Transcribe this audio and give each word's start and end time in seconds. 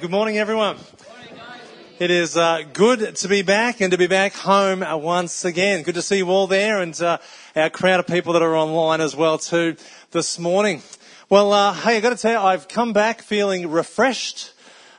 Good 0.00 0.10
morning, 0.10 0.38
everyone. 0.38 0.78
It 1.98 2.10
is 2.10 2.34
uh, 2.34 2.62
good 2.72 3.14
to 3.16 3.28
be 3.28 3.42
back 3.42 3.82
and 3.82 3.92
to 3.92 3.98
be 3.98 4.06
back 4.06 4.32
home 4.32 4.82
uh, 4.82 4.96
once 4.96 5.44
again. 5.44 5.82
Good 5.82 5.96
to 5.96 6.02
see 6.02 6.16
you 6.16 6.30
all 6.30 6.46
there 6.46 6.80
and 6.80 6.98
uh, 7.02 7.18
our 7.54 7.68
crowd 7.68 8.00
of 8.00 8.06
people 8.06 8.32
that 8.32 8.40
are 8.40 8.56
online 8.56 9.02
as 9.02 9.14
well 9.14 9.36
too 9.36 9.76
this 10.10 10.38
morning. 10.38 10.80
Well, 11.28 11.52
uh, 11.52 11.74
hey, 11.74 11.98
I've 11.98 12.02
got 12.02 12.08
to 12.08 12.16
tell 12.16 12.32
you, 12.32 12.38
I've 12.38 12.68
come 12.68 12.94
back 12.94 13.20
feeling 13.20 13.70
refreshed 13.70 14.51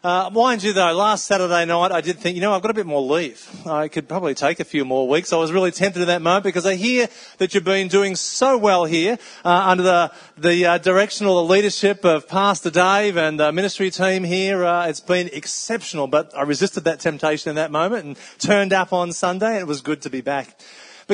uh, 0.04 0.30
mind 0.34 0.62
you, 0.62 0.74
though, 0.74 0.92
last 0.92 1.24
Saturday 1.24 1.64
night 1.64 1.94
I 1.94 2.02
did 2.02 2.20
think, 2.20 2.36
you 2.36 2.42
know, 2.42 2.52
I've 2.52 2.62
got 2.62 2.72
a 2.72 2.74
bit 2.74 2.86
more 2.86 3.02
leave. 3.02 3.48
I 3.66 3.88
could 3.88 4.10
probably 4.10 4.34
take 4.34 4.60
a 4.60 4.66
few 4.66 4.84
more 4.84 5.08
weeks. 5.08 5.32
I 5.32 5.38
was 5.38 5.54
really 5.54 5.72
tempted 5.72 6.02
at 6.02 6.08
that 6.08 6.22
moment 6.22 6.44
because 6.44 6.66
I 6.66 6.76
hear 6.76 7.08
that 7.38 7.54
you've 7.54 7.64
been 7.64 7.88
doing 7.88 8.18
so 8.18 8.58
well 8.58 8.84
here 8.84 9.18
uh, 9.46 9.50
under 9.50 9.84
the, 9.84 10.12
the 10.38 10.66
uh, 10.66 10.78
direction 10.78 11.26
or 11.26 11.36
the 11.36 11.50
leadership 11.50 12.04
of 12.04 12.28
Pastor 12.28 12.70
Dave 12.70 13.16
and 13.16 13.40
the 13.40 13.54
ministry 13.54 13.90
team 13.92 14.26
here. 14.26 14.66
Uh, 14.66 14.88
it's 14.88 15.00
been 15.00 15.30
exceptional, 15.32 16.08
but 16.08 16.38
I 16.38 16.42
resisted 16.42 16.84
that 16.84 17.00
temptation 17.00 17.50
in 17.50 17.56
that 17.56 17.72
moment 17.72 18.04
and 18.04 18.18
turned 18.40 18.74
up 18.74 18.92
on 18.92 19.14
Sunday, 19.14 19.54
and 19.54 19.62
it 19.62 19.68
was 19.68 19.80
good 19.80 20.02
to 20.02 20.10
be 20.10 20.20
back. 20.20 20.60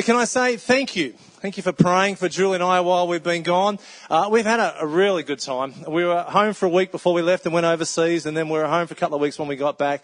But 0.00 0.06
can 0.06 0.16
I 0.16 0.24
say 0.24 0.56
thank 0.56 0.96
you? 0.96 1.12
Thank 1.42 1.58
you 1.58 1.62
for 1.62 1.72
praying 1.72 2.16
for 2.16 2.26
Julie 2.26 2.54
and 2.54 2.64
I 2.64 2.80
while 2.80 3.06
we've 3.06 3.22
been 3.22 3.42
gone. 3.42 3.78
Uh, 4.08 4.30
we've 4.32 4.46
had 4.46 4.58
a, 4.58 4.80
a, 4.80 4.86
really 4.86 5.22
good 5.22 5.40
time. 5.40 5.74
We 5.86 6.06
were 6.06 6.22
home 6.22 6.54
for 6.54 6.64
a 6.64 6.70
week 6.70 6.90
before 6.90 7.12
we 7.12 7.20
left 7.20 7.44
and 7.44 7.52
went 7.52 7.66
overseas, 7.66 8.24
and 8.24 8.34
then 8.34 8.48
we 8.48 8.58
were 8.58 8.66
home 8.66 8.86
for 8.86 8.94
a 8.94 8.96
couple 8.96 9.16
of 9.16 9.20
weeks 9.20 9.38
when 9.38 9.46
we 9.46 9.56
got 9.56 9.76
back. 9.76 10.02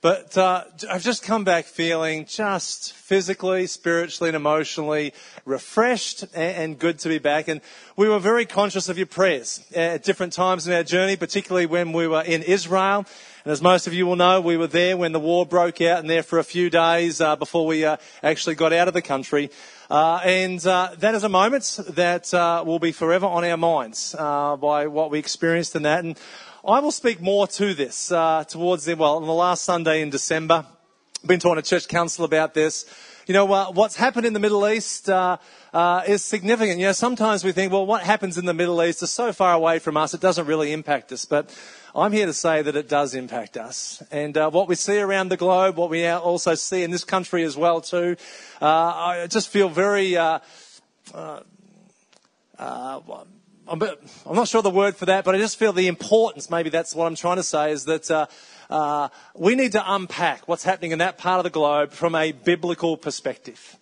But 0.00 0.36
uh, 0.36 0.64
I've 0.90 1.04
just 1.04 1.22
come 1.22 1.44
back 1.44 1.66
feeling 1.66 2.26
just 2.26 2.92
physically, 2.94 3.68
spiritually, 3.68 4.30
and 4.30 4.36
emotionally 4.36 5.14
refreshed 5.44 6.24
and, 6.34 6.56
and, 6.56 6.78
good 6.78 6.98
to 6.98 7.08
be 7.08 7.18
back. 7.18 7.46
And 7.46 7.60
we 7.96 8.08
were 8.08 8.18
very 8.18 8.46
conscious 8.46 8.88
of 8.88 8.98
your 8.98 9.06
prayers 9.06 9.64
at 9.76 10.02
different 10.02 10.32
times 10.32 10.66
in 10.66 10.74
our 10.74 10.82
journey, 10.82 11.14
particularly 11.14 11.66
when 11.66 11.92
we 11.92 12.08
were 12.08 12.22
in 12.22 12.42
Israel. 12.42 13.06
And 13.46 13.52
as 13.52 13.62
most 13.62 13.86
of 13.86 13.94
you 13.94 14.06
will 14.06 14.16
know, 14.16 14.40
we 14.40 14.56
were 14.56 14.66
there 14.66 14.96
when 14.96 15.12
the 15.12 15.20
war 15.20 15.46
broke 15.46 15.80
out 15.80 16.00
and 16.00 16.10
there 16.10 16.24
for 16.24 16.40
a 16.40 16.42
few 16.42 16.68
days 16.68 17.20
uh, 17.20 17.36
before 17.36 17.64
we 17.64 17.84
uh, 17.84 17.96
actually 18.20 18.56
got 18.56 18.72
out 18.72 18.88
of 18.88 18.94
the 18.94 19.00
country. 19.00 19.52
Uh, 19.88 20.18
and 20.24 20.66
uh, 20.66 20.90
that 20.98 21.14
is 21.14 21.22
a 21.22 21.28
moment 21.28 21.78
that 21.90 22.34
uh, 22.34 22.64
will 22.66 22.80
be 22.80 22.90
forever 22.90 23.24
on 23.24 23.44
our 23.44 23.56
minds 23.56 24.16
uh, 24.18 24.56
by 24.56 24.88
what 24.88 25.12
we 25.12 25.20
experienced 25.20 25.76
in 25.76 25.84
that. 25.84 26.02
And 26.02 26.18
I 26.66 26.80
will 26.80 26.90
speak 26.90 27.20
more 27.20 27.46
to 27.46 27.72
this 27.72 28.08
towards 28.08 28.84
the, 28.84 28.94
well, 28.94 29.18
on 29.18 29.26
the 29.26 29.32
last 29.32 29.62
Sunday 29.62 30.02
in 30.02 30.10
December. 30.10 30.66
I've 31.22 31.28
been 31.28 31.38
talking 31.38 31.62
to 31.62 31.68
church 31.68 31.86
council 31.86 32.24
about 32.24 32.52
this. 32.52 32.84
You 33.26 33.34
know, 33.34 33.52
uh, 33.52 33.72
what's 33.72 33.96
happened 33.96 34.24
in 34.24 34.34
the 34.34 34.38
Middle 34.38 34.68
East 34.68 35.08
uh, 35.08 35.38
uh, 35.72 36.04
is 36.06 36.22
significant. 36.22 36.78
You 36.78 36.86
know, 36.86 36.92
sometimes 36.92 37.42
we 37.42 37.50
think, 37.50 37.72
well, 37.72 37.84
what 37.84 38.04
happens 38.04 38.38
in 38.38 38.44
the 38.44 38.54
Middle 38.54 38.80
East 38.84 39.02
is 39.02 39.10
so 39.10 39.32
far 39.32 39.52
away 39.52 39.80
from 39.80 39.96
us, 39.96 40.14
it 40.14 40.20
doesn't 40.20 40.46
really 40.46 40.72
impact 40.72 41.10
us. 41.10 41.24
But 41.24 41.52
I'm 41.96 42.12
here 42.12 42.26
to 42.26 42.34
say 42.34 42.60
that 42.60 42.76
it 42.76 42.90
does 42.90 43.14
impact 43.14 43.56
us. 43.56 44.02
And 44.10 44.36
uh, 44.36 44.50
what 44.50 44.68
we 44.68 44.74
see 44.74 44.98
around 44.98 45.30
the 45.30 45.38
globe, 45.38 45.76
what 45.76 45.88
we 45.88 46.06
also 46.06 46.54
see 46.54 46.82
in 46.82 46.90
this 46.90 47.04
country 47.04 47.42
as 47.42 47.56
well, 47.56 47.80
too, 47.80 48.16
uh, 48.60 48.66
I 48.66 49.26
just 49.28 49.48
feel 49.48 49.70
very. 49.70 50.14
Uh, 50.14 50.40
I'm, 52.58 53.82
I'm, 53.82 54.36
not 54.36 54.46
sure 54.46 54.60
the 54.60 54.68
word 54.68 54.94
for 54.94 55.06
that, 55.06 55.24
but 55.24 55.34
I 55.34 55.38
just 55.38 55.58
feel 55.58 55.72
the 55.72 55.88
importance, 55.88 56.50
maybe 56.50 56.68
that's 56.68 56.94
what 56.94 57.06
I'm 57.06 57.16
trying 57.16 57.36
to 57.36 57.42
say, 57.42 57.72
is 57.72 57.86
that 57.86 58.10
uh, 58.10 58.26
uh, 58.68 59.08
we 59.34 59.54
need 59.54 59.72
to 59.72 59.82
unpack 59.94 60.46
what's 60.46 60.64
happening 60.64 60.90
in 60.90 60.98
that 60.98 61.16
part 61.16 61.38
of 61.38 61.44
the 61.44 61.50
globe 61.50 61.92
from 61.92 62.14
a 62.14 62.32
biblical 62.32 62.98
perspective. 62.98 63.78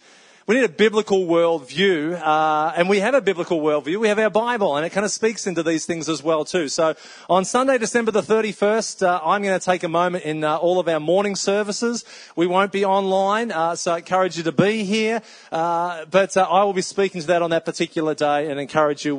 We 0.46 0.56
need 0.56 0.64
a 0.64 0.68
biblical 0.68 1.24
worldview, 1.24 2.20
uh, 2.20 2.74
and 2.76 2.86
we 2.86 3.00
have 3.00 3.14
a 3.14 3.22
biblical 3.22 3.62
worldview. 3.62 3.98
We 3.98 4.08
have 4.08 4.18
our 4.18 4.28
Bible, 4.28 4.76
and 4.76 4.84
it 4.84 4.90
kind 4.90 5.06
of 5.06 5.10
speaks 5.10 5.46
into 5.46 5.62
these 5.62 5.86
things 5.86 6.06
as 6.06 6.22
well 6.22 6.44
too. 6.44 6.68
So 6.68 6.96
on 7.30 7.46
Sunday, 7.46 7.78
December 7.78 8.10
the 8.10 8.20
31st, 8.20 9.06
uh, 9.06 9.22
I'm 9.24 9.42
going 9.42 9.58
to 9.58 9.64
take 9.64 9.84
a 9.84 9.88
moment 9.88 10.24
in 10.24 10.44
uh, 10.44 10.58
all 10.58 10.78
of 10.78 10.86
our 10.86 11.00
morning 11.00 11.34
services. 11.34 12.04
We 12.36 12.46
won't 12.46 12.72
be 12.72 12.84
online, 12.84 13.52
uh, 13.52 13.74
so 13.76 13.94
I 13.94 13.98
encourage 13.98 14.36
you 14.36 14.42
to 14.42 14.52
be 14.52 14.84
here. 14.84 15.22
Uh, 15.50 16.04
but 16.10 16.36
uh, 16.36 16.42
I 16.42 16.62
will 16.64 16.74
be 16.74 16.82
speaking 16.82 17.22
to 17.22 17.26
that 17.28 17.40
on 17.40 17.48
that 17.48 17.64
particular 17.64 18.14
day, 18.14 18.50
and 18.50 18.60
encourage 18.60 19.06
you 19.06 19.16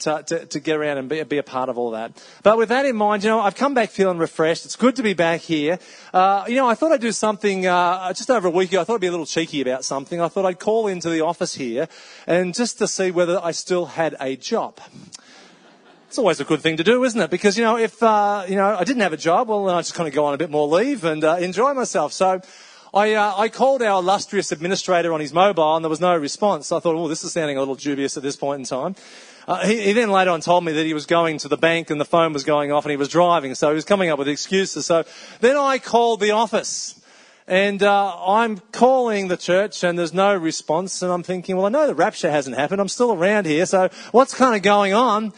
to, 0.00 0.24
to, 0.26 0.46
to, 0.46 0.58
get 0.58 0.76
around 0.76 0.98
and 0.98 1.08
be, 1.08 1.22
be, 1.22 1.38
a 1.38 1.44
part 1.44 1.68
of 1.68 1.78
all 1.78 1.92
that. 1.92 2.20
But 2.42 2.58
with 2.58 2.70
that 2.70 2.84
in 2.84 2.96
mind, 2.96 3.22
you 3.22 3.30
know, 3.30 3.38
I've 3.38 3.54
come 3.54 3.74
back 3.74 3.90
feeling 3.90 4.18
refreshed. 4.18 4.64
It's 4.64 4.74
good 4.74 4.96
to 4.96 5.04
be 5.04 5.14
back 5.14 5.40
here. 5.40 5.78
you 6.12 6.56
know, 6.56 6.68
I 6.68 6.74
thought 6.74 6.90
I'd 6.90 7.00
do 7.00 7.12
something 7.12 7.62
just 7.62 8.28
over 8.28 8.48
a 8.48 8.50
week 8.50 8.70
ago. 8.70 8.80
I 8.80 8.84
thought 8.84 8.94
I'd 8.94 9.00
be 9.00 9.06
a 9.06 9.12
little 9.12 9.24
cheeky 9.24 9.60
about 9.60 9.84
something. 9.84 10.20
I 10.20 10.26
thought 10.26 10.46
I'd 10.46 10.63
call 10.64 10.86
into 10.86 11.10
the 11.10 11.20
office 11.20 11.54
here 11.54 11.88
and 12.26 12.54
just 12.54 12.78
to 12.78 12.88
see 12.88 13.10
whether 13.10 13.38
I 13.42 13.52
still 13.52 13.86
had 13.86 14.16
a 14.18 14.36
job. 14.36 14.80
It's 16.08 16.18
always 16.18 16.40
a 16.40 16.44
good 16.44 16.60
thing 16.60 16.78
to 16.78 16.84
do, 16.84 17.04
isn't 17.04 17.20
it? 17.20 17.30
Because, 17.30 17.58
you 17.58 17.64
know, 17.64 17.76
if, 17.76 18.02
uh, 18.02 18.44
you 18.48 18.56
know, 18.56 18.76
I 18.78 18.84
didn't 18.84 19.02
have 19.02 19.12
a 19.12 19.18
job, 19.18 19.48
well, 19.48 19.66
then 19.66 19.74
I 19.74 19.80
just 19.80 19.94
kind 19.94 20.08
of 20.08 20.14
go 20.14 20.24
on 20.24 20.32
a 20.32 20.38
bit 20.38 20.48
more 20.48 20.66
leave 20.66 21.04
and 21.04 21.22
uh, 21.22 21.36
enjoy 21.36 21.74
myself. 21.74 22.12
So 22.12 22.40
I, 22.94 23.14
uh, 23.14 23.34
I 23.36 23.48
called 23.48 23.82
our 23.82 24.00
illustrious 24.00 24.52
administrator 24.52 25.12
on 25.12 25.20
his 25.20 25.34
mobile 25.34 25.76
and 25.76 25.84
there 25.84 25.90
was 25.90 26.00
no 26.00 26.16
response. 26.16 26.68
So 26.68 26.76
I 26.76 26.80
thought, 26.80 26.94
oh, 26.94 27.08
this 27.08 27.24
is 27.24 27.32
sounding 27.32 27.56
a 27.56 27.60
little 27.60 27.74
dubious 27.74 28.16
at 28.16 28.22
this 28.22 28.36
point 28.36 28.60
in 28.60 28.64
time. 28.64 28.94
Uh, 29.46 29.66
he, 29.66 29.82
he, 29.82 29.92
then 29.92 30.10
later 30.10 30.30
on 30.30 30.40
told 30.40 30.64
me 30.64 30.72
that 30.72 30.86
he 30.86 30.94
was 30.94 31.04
going 31.04 31.36
to 31.38 31.48
the 31.48 31.58
bank 31.58 31.90
and 31.90 32.00
the 32.00 32.06
phone 32.06 32.32
was 32.32 32.44
going 32.44 32.72
off 32.72 32.84
and 32.84 32.90
he 32.90 32.96
was 32.96 33.08
driving. 33.08 33.54
So 33.54 33.68
he 33.68 33.74
was 33.74 33.84
coming 33.84 34.08
up 34.08 34.18
with 34.18 34.28
excuses. 34.28 34.86
So 34.86 35.04
then 35.40 35.56
I 35.56 35.78
called 35.78 36.20
the 36.20 36.30
office. 36.30 36.98
And 37.46 37.82
uh, 37.82 38.16
I'm 38.26 38.58
calling 38.72 39.28
the 39.28 39.36
church 39.36 39.84
and 39.84 39.98
there's 39.98 40.14
no 40.14 40.34
response. 40.34 41.02
And 41.02 41.12
I'm 41.12 41.22
thinking, 41.22 41.56
well, 41.56 41.66
I 41.66 41.68
know 41.68 41.86
the 41.86 41.94
rapture 41.94 42.30
hasn't 42.30 42.56
happened. 42.56 42.80
I'm 42.80 42.88
still 42.88 43.12
around 43.12 43.44
here. 43.46 43.66
So 43.66 43.90
what's 44.12 44.34
kind 44.34 44.56
of 44.56 44.62
going 44.62 44.94
on? 44.94 45.32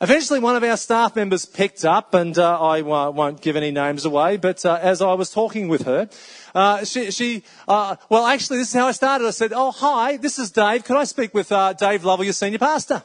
Eventually, 0.00 0.40
one 0.40 0.56
of 0.56 0.64
our 0.64 0.76
staff 0.76 1.14
members 1.14 1.46
picked 1.46 1.84
up, 1.84 2.12
and 2.12 2.36
uh, 2.36 2.60
I 2.60 2.82
won't 2.82 3.40
give 3.40 3.54
any 3.54 3.70
names 3.70 4.04
away, 4.04 4.36
but 4.36 4.66
uh, 4.66 4.80
as 4.82 5.00
I 5.00 5.14
was 5.14 5.30
talking 5.30 5.68
with 5.68 5.82
her, 5.82 6.08
uh, 6.56 6.84
she, 6.84 7.12
she 7.12 7.44
uh, 7.68 7.94
well, 8.08 8.26
actually, 8.26 8.58
this 8.58 8.70
is 8.70 8.74
how 8.74 8.88
I 8.88 8.90
started. 8.90 9.28
I 9.28 9.30
said, 9.30 9.52
Oh, 9.54 9.70
hi, 9.70 10.16
this 10.16 10.40
is 10.40 10.50
Dave. 10.50 10.82
Could 10.82 10.96
I 10.96 11.04
speak 11.04 11.32
with 11.32 11.52
uh, 11.52 11.74
Dave 11.74 12.04
Lovell, 12.04 12.24
your 12.24 12.32
senior 12.32 12.58
pastor? 12.58 13.00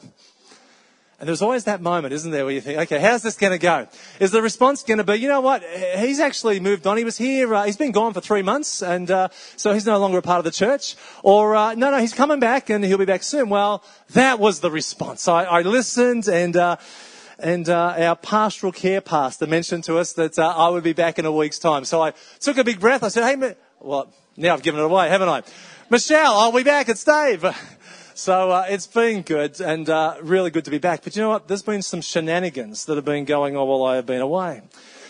And 1.20 1.26
there's 1.26 1.42
always 1.42 1.64
that 1.64 1.80
moment, 1.80 2.14
isn't 2.14 2.30
there, 2.30 2.44
where 2.44 2.54
you 2.54 2.60
think, 2.60 2.78
okay, 2.78 3.00
how's 3.00 3.22
this 3.22 3.36
going 3.36 3.50
to 3.50 3.58
go? 3.58 3.88
Is 4.20 4.30
the 4.30 4.40
response 4.40 4.84
going 4.84 4.98
to 4.98 5.04
be, 5.04 5.16
you 5.16 5.26
know 5.26 5.40
what? 5.40 5.64
He's 5.64 6.20
actually 6.20 6.60
moved 6.60 6.86
on. 6.86 6.96
He 6.96 7.02
was 7.02 7.18
here. 7.18 7.52
Uh, 7.52 7.64
he's 7.64 7.76
been 7.76 7.90
gone 7.90 8.14
for 8.14 8.20
three 8.20 8.42
months, 8.42 8.82
and 8.82 9.10
uh, 9.10 9.28
so 9.56 9.72
he's 9.72 9.84
no 9.84 9.98
longer 9.98 10.18
a 10.18 10.22
part 10.22 10.38
of 10.38 10.44
the 10.44 10.52
church. 10.52 10.94
Or 11.24 11.56
uh, 11.56 11.74
no, 11.74 11.90
no, 11.90 11.98
he's 11.98 12.14
coming 12.14 12.38
back, 12.38 12.70
and 12.70 12.84
he'll 12.84 12.98
be 12.98 13.04
back 13.04 13.24
soon. 13.24 13.48
Well, 13.48 13.82
that 14.10 14.38
was 14.38 14.60
the 14.60 14.70
response. 14.70 15.26
I, 15.26 15.42
I 15.42 15.62
listened, 15.62 16.28
and 16.28 16.56
uh, 16.56 16.76
and 17.40 17.68
uh, 17.68 17.94
our 17.98 18.14
pastoral 18.14 18.72
care 18.72 19.00
pastor 19.00 19.48
mentioned 19.48 19.84
to 19.84 19.98
us 19.98 20.12
that 20.12 20.38
uh, 20.38 20.54
I 20.56 20.68
would 20.68 20.84
be 20.84 20.92
back 20.92 21.18
in 21.18 21.24
a 21.24 21.32
week's 21.32 21.58
time. 21.58 21.84
So 21.84 22.00
I 22.00 22.12
took 22.38 22.58
a 22.58 22.64
big 22.64 22.78
breath. 22.78 23.02
I 23.02 23.08
said, 23.08 23.24
hey, 23.24 23.54
well, 23.80 24.12
now 24.36 24.54
I've 24.54 24.62
given 24.62 24.80
it 24.80 24.84
away, 24.84 25.08
haven't 25.08 25.28
I? 25.28 25.42
Michelle, 25.90 26.34
I'll 26.34 26.52
be 26.52 26.62
back. 26.62 26.88
It's 26.88 27.02
Dave. 27.02 27.44
So 28.18 28.50
uh, 28.50 28.66
it's 28.68 28.88
been 28.88 29.22
good 29.22 29.60
and 29.60 29.88
uh, 29.88 30.16
really 30.20 30.50
good 30.50 30.64
to 30.64 30.72
be 30.72 30.78
back. 30.78 31.04
But 31.04 31.14
you 31.14 31.22
know 31.22 31.28
what? 31.28 31.46
There's 31.46 31.62
been 31.62 31.82
some 31.82 32.00
shenanigans 32.00 32.86
that 32.86 32.96
have 32.96 33.04
been 33.04 33.24
going 33.24 33.56
on 33.56 33.68
while 33.68 33.84
I 33.84 33.94
have 33.94 34.06
been 34.06 34.20
away. 34.20 34.60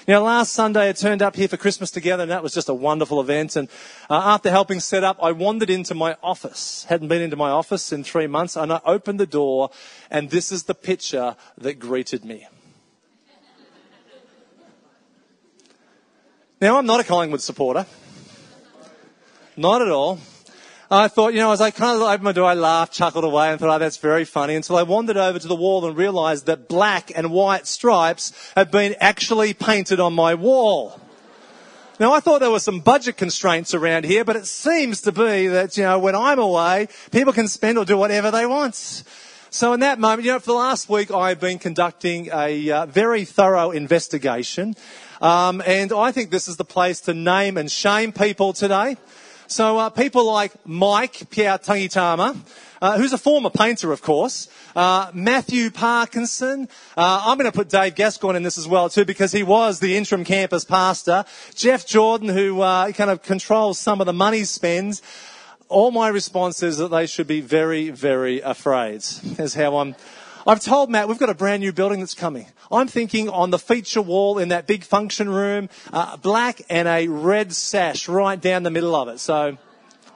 You 0.07 0.13
know, 0.13 0.25
last 0.25 0.53
Sunday 0.53 0.91
I 0.91 0.93
turned 0.93 1.23
up 1.23 1.35
here 1.35 1.49
for 1.49 1.57
Christmas 1.57 1.91
together 1.91 2.25
and 2.25 2.31
that 2.31 2.43
was 2.43 2.53
just 2.53 2.69
a 2.69 2.75
wonderful 2.75 3.19
event. 3.23 3.57
And 3.57 3.71
uh, 4.11 4.35
after 4.35 4.51
helping 4.51 4.79
set 4.79 5.05
up, 5.05 5.17
I 5.23 5.33
wandered 5.33 5.71
into 5.71 5.95
my 5.95 6.19
office. 6.23 6.85
Hadn't 6.91 7.09
been 7.09 7.23
into 7.23 7.35
my 7.35 7.49
office 7.49 7.93
in 7.93 8.05
three 8.05 8.27
months 8.27 8.57
and 8.57 8.71
I 8.71 8.83
opened 8.85 9.19
the 9.19 9.27
door 9.27 9.71
and 10.11 10.29
this 10.29 10.53
is 10.53 10.65
the 10.65 10.75
picture 10.75 11.35
that 11.57 11.79
greeted 11.79 12.27
me. 12.27 12.47
Now 16.61 16.77
I'm 16.77 16.85
not 16.85 17.01
a 17.01 17.05
Collingwood 17.05 17.41
supporter. 17.41 17.87
Not 19.57 19.81
at 19.81 19.89
all. 19.89 20.21
I 20.91 21.09
thought, 21.09 21.35
you 21.35 21.41
know, 21.41 21.53
as 21.53 21.61
I 21.61 21.71
kind 21.71 21.97
of 21.97 22.03
opened 22.03 22.23
my 22.23 22.33
door, 22.33 22.49
I 22.49 22.55
laughed, 22.55 22.95
chuckled 22.95 23.25
away, 23.25 23.51
and 23.51 23.61
thought, 23.61 23.77
oh, 23.77 23.79
that's 23.79 23.99
very 23.99 24.25
funny, 24.25 24.55
until 24.55 24.79
I 24.79 24.85
wandered 24.85 25.19
over 25.19 25.39
to 25.39 25.47
the 25.47 25.55
wall 25.55 25.85
and 25.85 25.95
realized 25.95 26.47
that 26.47 26.67
black 26.67 27.13
and 27.15 27.31
white 27.31 27.67
stripes 27.67 28.33
had 28.55 28.71
been 28.71 28.97
actually 28.99 29.53
painted 29.53 30.01
on 30.01 30.15
my 30.15 30.35
wall. 30.35 30.99
Now, 32.01 32.15
I 32.15 32.21
thought 32.21 32.41
there 32.41 32.51
were 32.51 32.59
some 32.59 32.81
budget 32.81 33.19
constraints 33.19 33.75
around 33.75 34.07
here, 34.07 34.25
but 34.25 34.37
it 34.37 34.47
seems 34.47 35.03
to 35.03 35.13
be 35.13 35.49
that, 35.49 35.77
you 35.77 35.83
know, 35.83 35.99
when 35.99 36.15
I'm 36.15 36.39
away, 36.39 36.89
people 37.11 37.35
can 37.35 37.49
spend 37.49 37.77
or 37.77 37.85
do 37.85 37.99
whatever 37.99 38.31
they 38.31 38.47
want. 38.47 39.05
So 39.51 39.75
in 39.75 39.81
that 39.81 39.99
moment, 39.99 40.25
you 40.25 40.33
know, 40.33 40.39
for 40.39 40.53
the 40.53 40.55
last 40.55 40.89
week, 40.89 41.11
I've 41.11 41.41
been 41.41 41.59
conducting 41.59 42.31
a 42.33 42.71
uh, 42.71 42.87
very 42.87 43.27
thorough 43.27 43.73
investigation. 43.73 44.75
Um, 45.21 45.63
and 45.67 45.93
I 45.93 46.13
think 46.13 46.31
this 46.31 46.49
is 46.49 46.57
the 46.57 46.65
place 46.65 47.01
to 47.03 47.15
name 47.15 47.59
and 47.59 47.71
shame 47.71 48.13
people 48.13 48.55
today. 48.55 48.97
So 49.51 49.79
uh, 49.79 49.89
people 49.89 50.27
like 50.27 50.53
Mike 50.67 51.31
Pierre 51.31 51.57
Tangitama, 51.57 52.37
uh, 52.83 52.99
who's 52.99 53.15
a 53.15 53.19
former 53.19 53.49
painter, 53.49 53.93
of 53.93 54.03
course, 54.03 54.47
uh, 54.77 55.11
Matthew 55.15 55.71
Parkinson. 55.71 56.69
Uh, 56.95 57.23
I'm 57.25 57.39
going 57.39 57.51
to 57.51 57.57
put 57.57 57.71
Dave 57.71 57.95
Gascoigne 57.95 58.37
in 58.37 58.43
this 58.43 58.59
as 58.59 58.69
well 58.69 58.91
too, 58.91 59.07
because 59.07 59.33
he 59.33 59.43
was 59.43 59.81
the 59.81 59.97
interim 59.97 60.23
campus 60.23 60.67
pastor. 60.67 61.25
Jeff 61.55 61.87
Jordan, 61.87 62.29
who 62.29 62.61
uh, 62.61 62.93
kind 62.93 63.11
of 63.11 63.23
controls 63.23 63.79
some 63.79 64.03
of 64.03 64.07
the 64.07 64.13
money 64.13 64.45
spends. 64.45 65.01
All 65.71 65.93
my 65.93 66.09
response 66.09 66.63
is 66.63 66.77
that 66.77 66.89
they 66.89 67.07
should 67.07 67.27
be 67.27 67.41
very, 67.41 67.89
very 67.89 68.43
afraid. 68.43 68.97
Is 68.97 69.55
how 69.55 69.79
I'm. 69.79 69.95
I've 70.49 70.61
told 70.61 70.89
Matt 70.89 71.09
we've 71.09 71.19
got 71.19 71.29
a 71.29 71.35
brand 71.35 71.61
new 71.61 71.75
building 71.75 72.01
that's 72.01 72.15
coming. 72.15 72.47
I'm 72.73 72.89
thinking 72.89 73.29
on 73.29 73.51
the 73.51 73.59
feature 73.59 74.01
wall 74.01 74.39
in 74.39 74.49
that 74.49 74.67
big 74.67 74.83
function 74.83 75.29
room, 75.29 75.69
uh, 75.93 76.17
black 76.17 76.63
and 76.71 76.89
a 76.89 77.07
red 77.07 77.53
sash 77.53 78.09
right 78.09 78.41
down 78.41 78.63
the 78.63 78.71
middle 78.71 78.95
of 78.95 79.09
it. 79.09 79.21
So 79.21 79.59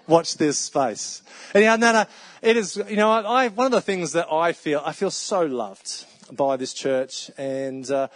watch 0.06 0.38
this 0.38 0.56
space. 0.56 1.20
Anyhow, 1.54 1.76
no, 1.76 2.06
it 2.40 2.56
is, 2.56 2.82
you 2.88 2.96
know, 2.96 3.10
I, 3.10 3.48
one 3.48 3.66
of 3.66 3.72
the 3.72 3.82
things 3.82 4.12
that 4.12 4.32
I 4.32 4.54
feel, 4.54 4.80
I 4.82 4.92
feel 4.92 5.10
so 5.10 5.44
loved 5.44 6.06
by 6.34 6.56
this 6.56 6.72
church 6.72 7.30
and, 7.36 7.90
uh, 7.90 8.08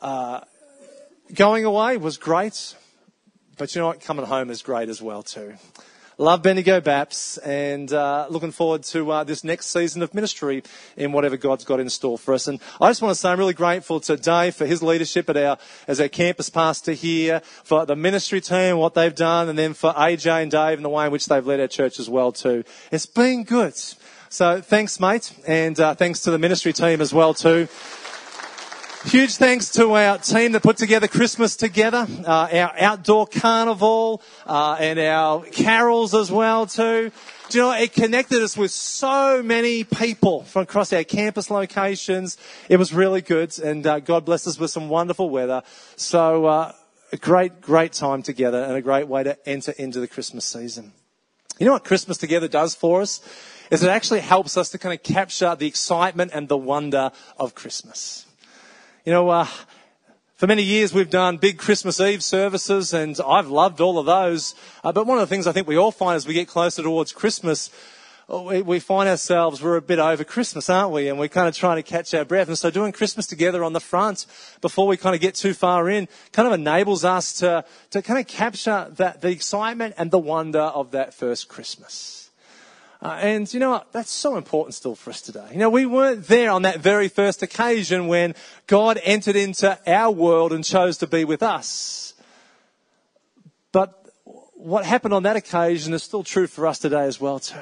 uh, 0.00 0.42
going 1.34 1.64
away 1.64 1.96
was 1.96 2.16
great, 2.16 2.76
but 3.58 3.74
you 3.74 3.80
know 3.80 3.88
what? 3.88 4.00
Coming 4.00 4.24
home 4.24 4.50
is 4.50 4.62
great 4.62 4.88
as 4.88 5.02
well 5.02 5.24
too. 5.24 5.54
Love 6.20 6.42
Bendigo 6.42 6.82
Baps 6.82 7.38
and 7.46 7.90
uh, 7.94 8.26
looking 8.28 8.50
forward 8.50 8.82
to 8.82 9.10
uh, 9.10 9.24
this 9.24 9.42
next 9.42 9.68
season 9.68 10.02
of 10.02 10.12
ministry 10.12 10.62
in 10.94 11.12
whatever 11.12 11.38
God's 11.38 11.64
got 11.64 11.80
in 11.80 11.88
store 11.88 12.18
for 12.18 12.34
us. 12.34 12.46
And 12.46 12.60
I 12.78 12.90
just 12.90 13.00
want 13.00 13.14
to 13.14 13.18
say 13.18 13.30
I'm 13.30 13.38
really 13.38 13.54
grateful 13.54 14.00
to 14.00 14.18
Dave 14.18 14.54
for 14.54 14.66
his 14.66 14.82
leadership 14.82 15.30
at 15.30 15.38
our, 15.38 15.56
as 15.88 15.98
our 15.98 16.08
campus 16.08 16.50
pastor 16.50 16.92
here, 16.92 17.40
for 17.64 17.86
the 17.86 17.96
ministry 17.96 18.42
team, 18.42 18.76
what 18.76 18.92
they've 18.92 19.14
done, 19.14 19.48
and 19.48 19.58
then 19.58 19.72
for 19.72 19.94
AJ 19.94 20.42
and 20.42 20.50
Dave 20.50 20.76
and 20.76 20.84
the 20.84 20.90
way 20.90 21.06
in 21.06 21.10
which 21.10 21.24
they've 21.24 21.46
led 21.46 21.58
our 21.58 21.68
church 21.68 21.98
as 21.98 22.10
well 22.10 22.32
too. 22.32 22.64
It's 22.92 23.06
been 23.06 23.44
good. 23.44 23.72
So 24.28 24.60
thanks, 24.60 25.00
mate, 25.00 25.32
and 25.46 25.80
uh, 25.80 25.94
thanks 25.94 26.20
to 26.24 26.30
the 26.30 26.38
ministry 26.38 26.74
team 26.74 27.00
as 27.00 27.14
well 27.14 27.32
too. 27.32 27.66
Huge 29.04 29.36
thanks 29.36 29.70
to 29.70 29.94
our 29.94 30.18
team 30.18 30.52
that 30.52 30.62
put 30.62 30.76
together 30.76 31.08
Christmas 31.08 31.56
together, 31.56 32.06
uh, 32.26 32.48
our 32.52 32.74
outdoor 32.78 33.26
carnival, 33.26 34.20
uh, 34.46 34.76
and 34.78 34.98
our 34.98 35.42
carols 35.44 36.14
as 36.14 36.30
well 36.30 36.66
too. 36.66 37.10
Do 37.48 37.58
you 37.58 37.64
know, 37.64 37.72
it 37.72 37.94
connected 37.94 38.42
us 38.42 38.58
with 38.58 38.70
so 38.70 39.42
many 39.42 39.84
people 39.84 40.42
from 40.42 40.64
across 40.64 40.92
our 40.92 41.02
campus 41.02 41.50
locations. 41.50 42.36
It 42.68 42.76
was 42.76 42.92
really 42.92 43.22
good, 43.22 43.58
and 43.58 43.86
uh, 43.86 44.00
God 44.00 44.26
blessed 44.26 44.48
us 44.48 44.58
with 44.58 44.70
some 44.70 44.90
wonderful 44.90 45.30
weather. 45.30 45.62
So, 45.96 46.44
uh, 46.44 46.72
a 47.10 47.16
great, 47.16 47.62
great 47.62 47.94
time 47.94 48.22
together, 48.22 48.62
and 48.62 48.74
a 48.74 48.82
great 48.82 49.08
way 49.08 49.22
to 49.22 49.48
enter 49.48 49.72
into 49.72 50.00
the 50.00 50.08
Christmas 50.08 50.44
season. 50.44 50.92
You 51.58 51.66
know 51.66 51.72
what 51.72 51.84
Christmas 51.84 52.18
together 52.18 52.48
does 52.48 52.74
for 52.74 53.00
us? 53.00 53.22
Is 53.70 53.82
it 53.82 53.88
actually 53.88 54.20
helps 54.20 54.58
us 54.58 54.68
to 54.70 54.78
kind 54.78 54.92
of 54.92 55.02
capture 55.02 55.56
the 55.56 55.66
excitement 55.66 56.32
and 56.34 56.48
the 56.48 56.58
wonder 56.58 57.12
of 57.38 57.54
Christmas. 57.54 58.26
You 59.06 59.12
know, 59.12 59.30
uh, 59.30 59.46
for 60.36 60.46
many 60.46 60.62
years 60.62 60.92
we've 60.92 61.08
done 61.08 61.38
big 61.38 61.56
Christmas 61.56 61.98
Eve 62.00 62.22
services 62.22 62.92
and 62.92 63.18
I've 63.26 63.48
loved 63.48 63.80
all 63.80 63.98
of 63.98 64.04
those. 64.04 64.54
Uh, 64.84 64.92
but 64.92 65.06
one 65.06 65.16
of 65.16 65.26
the 65.26 65.34
things 65.34 65.46
I 65.46 65.52
think 65.52 65.66
we 65.66 65.78
all 65.78 65.90
find 65.90 66.16
as 66.16 66.26
we 66.26 66.34
get 66.34 66.48
closer 66.48 66.82
towards 66.82 67.10
Christmas, 67.10 67.70
uh, 68.30 68.42
we, 68.42 68.60
we, 68.60 68.78
find 68.78 69.08
ourselves, 69.08 69.62
we're 69.62 69.76
a 69.76 69.80
bit 69.80 69.98
over 69.98 70.22
Christmas, 70.22 70.68
aren't 70.68 70.92
we? 70.92 71.08
And 71.08 71.18
we're 71.18 71.28
kind 71.28 71.48
of 71.48 71.56
trying 71.56 71.76
to 71.76 71.82
catch 71.82 72.12
our 72.12 72.26
breath. 72.26 72.48
And 72.48 72.58
so 72.58 72.68
doing 72.68 72.92
Christmas 72.92 73.26
together 73.26 73.64
on 73.64 73.72
the 73.72 73.80
front 73.80 74.26
before 74.60 74.86
we 74.86 74.98
kind 74.98 75.14
of 75.14 75.22
get 75.22 75.34
too 75.34 75.54
far 75.54 75.88
in 75.88 76.06
kind 76.32 76.46
of 76.46 76.52
enables 76.52 77.02
us 77.02 77.32
to, 77.38 77.64
to 77.92 78.02
kind 78.02 78.20
of 78.20 78.26
capture 78.26 78.86
that, 78.96 79.22
the 79.22 79.30
excitement 79.30 79.94
and 79.96 80.10
the 80.10 80.18
wonder 80.18 80.60
of 80.60 80.90
that 80.90 81.14
first 81.14 81.48
Christmas. 81.48 82.19
Uh, 83.02 83.18
and 83.22 83.52
you 83.54 83.60
know 83.60 83.70
what? 83.70 83.92
That's 83.92 84.10
so 84.10 84.36
important 84.36 84.74
still 84.74 84.94
for 84.94 85.10
us 85.10 85.22
today. 85.22 85.46
You 85.52 85.58
know, 85.58 85.70
we 85.70 85.86
weren't 85.86 86.26
there 86.26 86.50
on 86.50 86.62
that 86.62 86.80
very 86.80 87.08
first 87.08 87.42
occasion 87.42 88.08
when 88.08 88.34
God 88.66 89.00
entered 89.02 89.36
into 89.36 89.78
our 89.86 90.10
world 90.10 90.52
and 90.52 90.62
chose 90.62 90.98
to 90.98 91.06
be 91.06 91.24
with 91.24 91.42
us. 91.42 92.12
But 93.72 93.96
what 94.52 94.84
happened 94.84 95.14
on 95.14 95.22
that 95.22 95.36
occasion 95.36 95.94
is 95.94 96.02
still 96.02 96.22
true 96.22 96.46
for 96.46 96.66
us 96.66 96.78
today 96.78 97.04
as 97.04 97.18
well 97.18 97.38
too. 97.38 97.56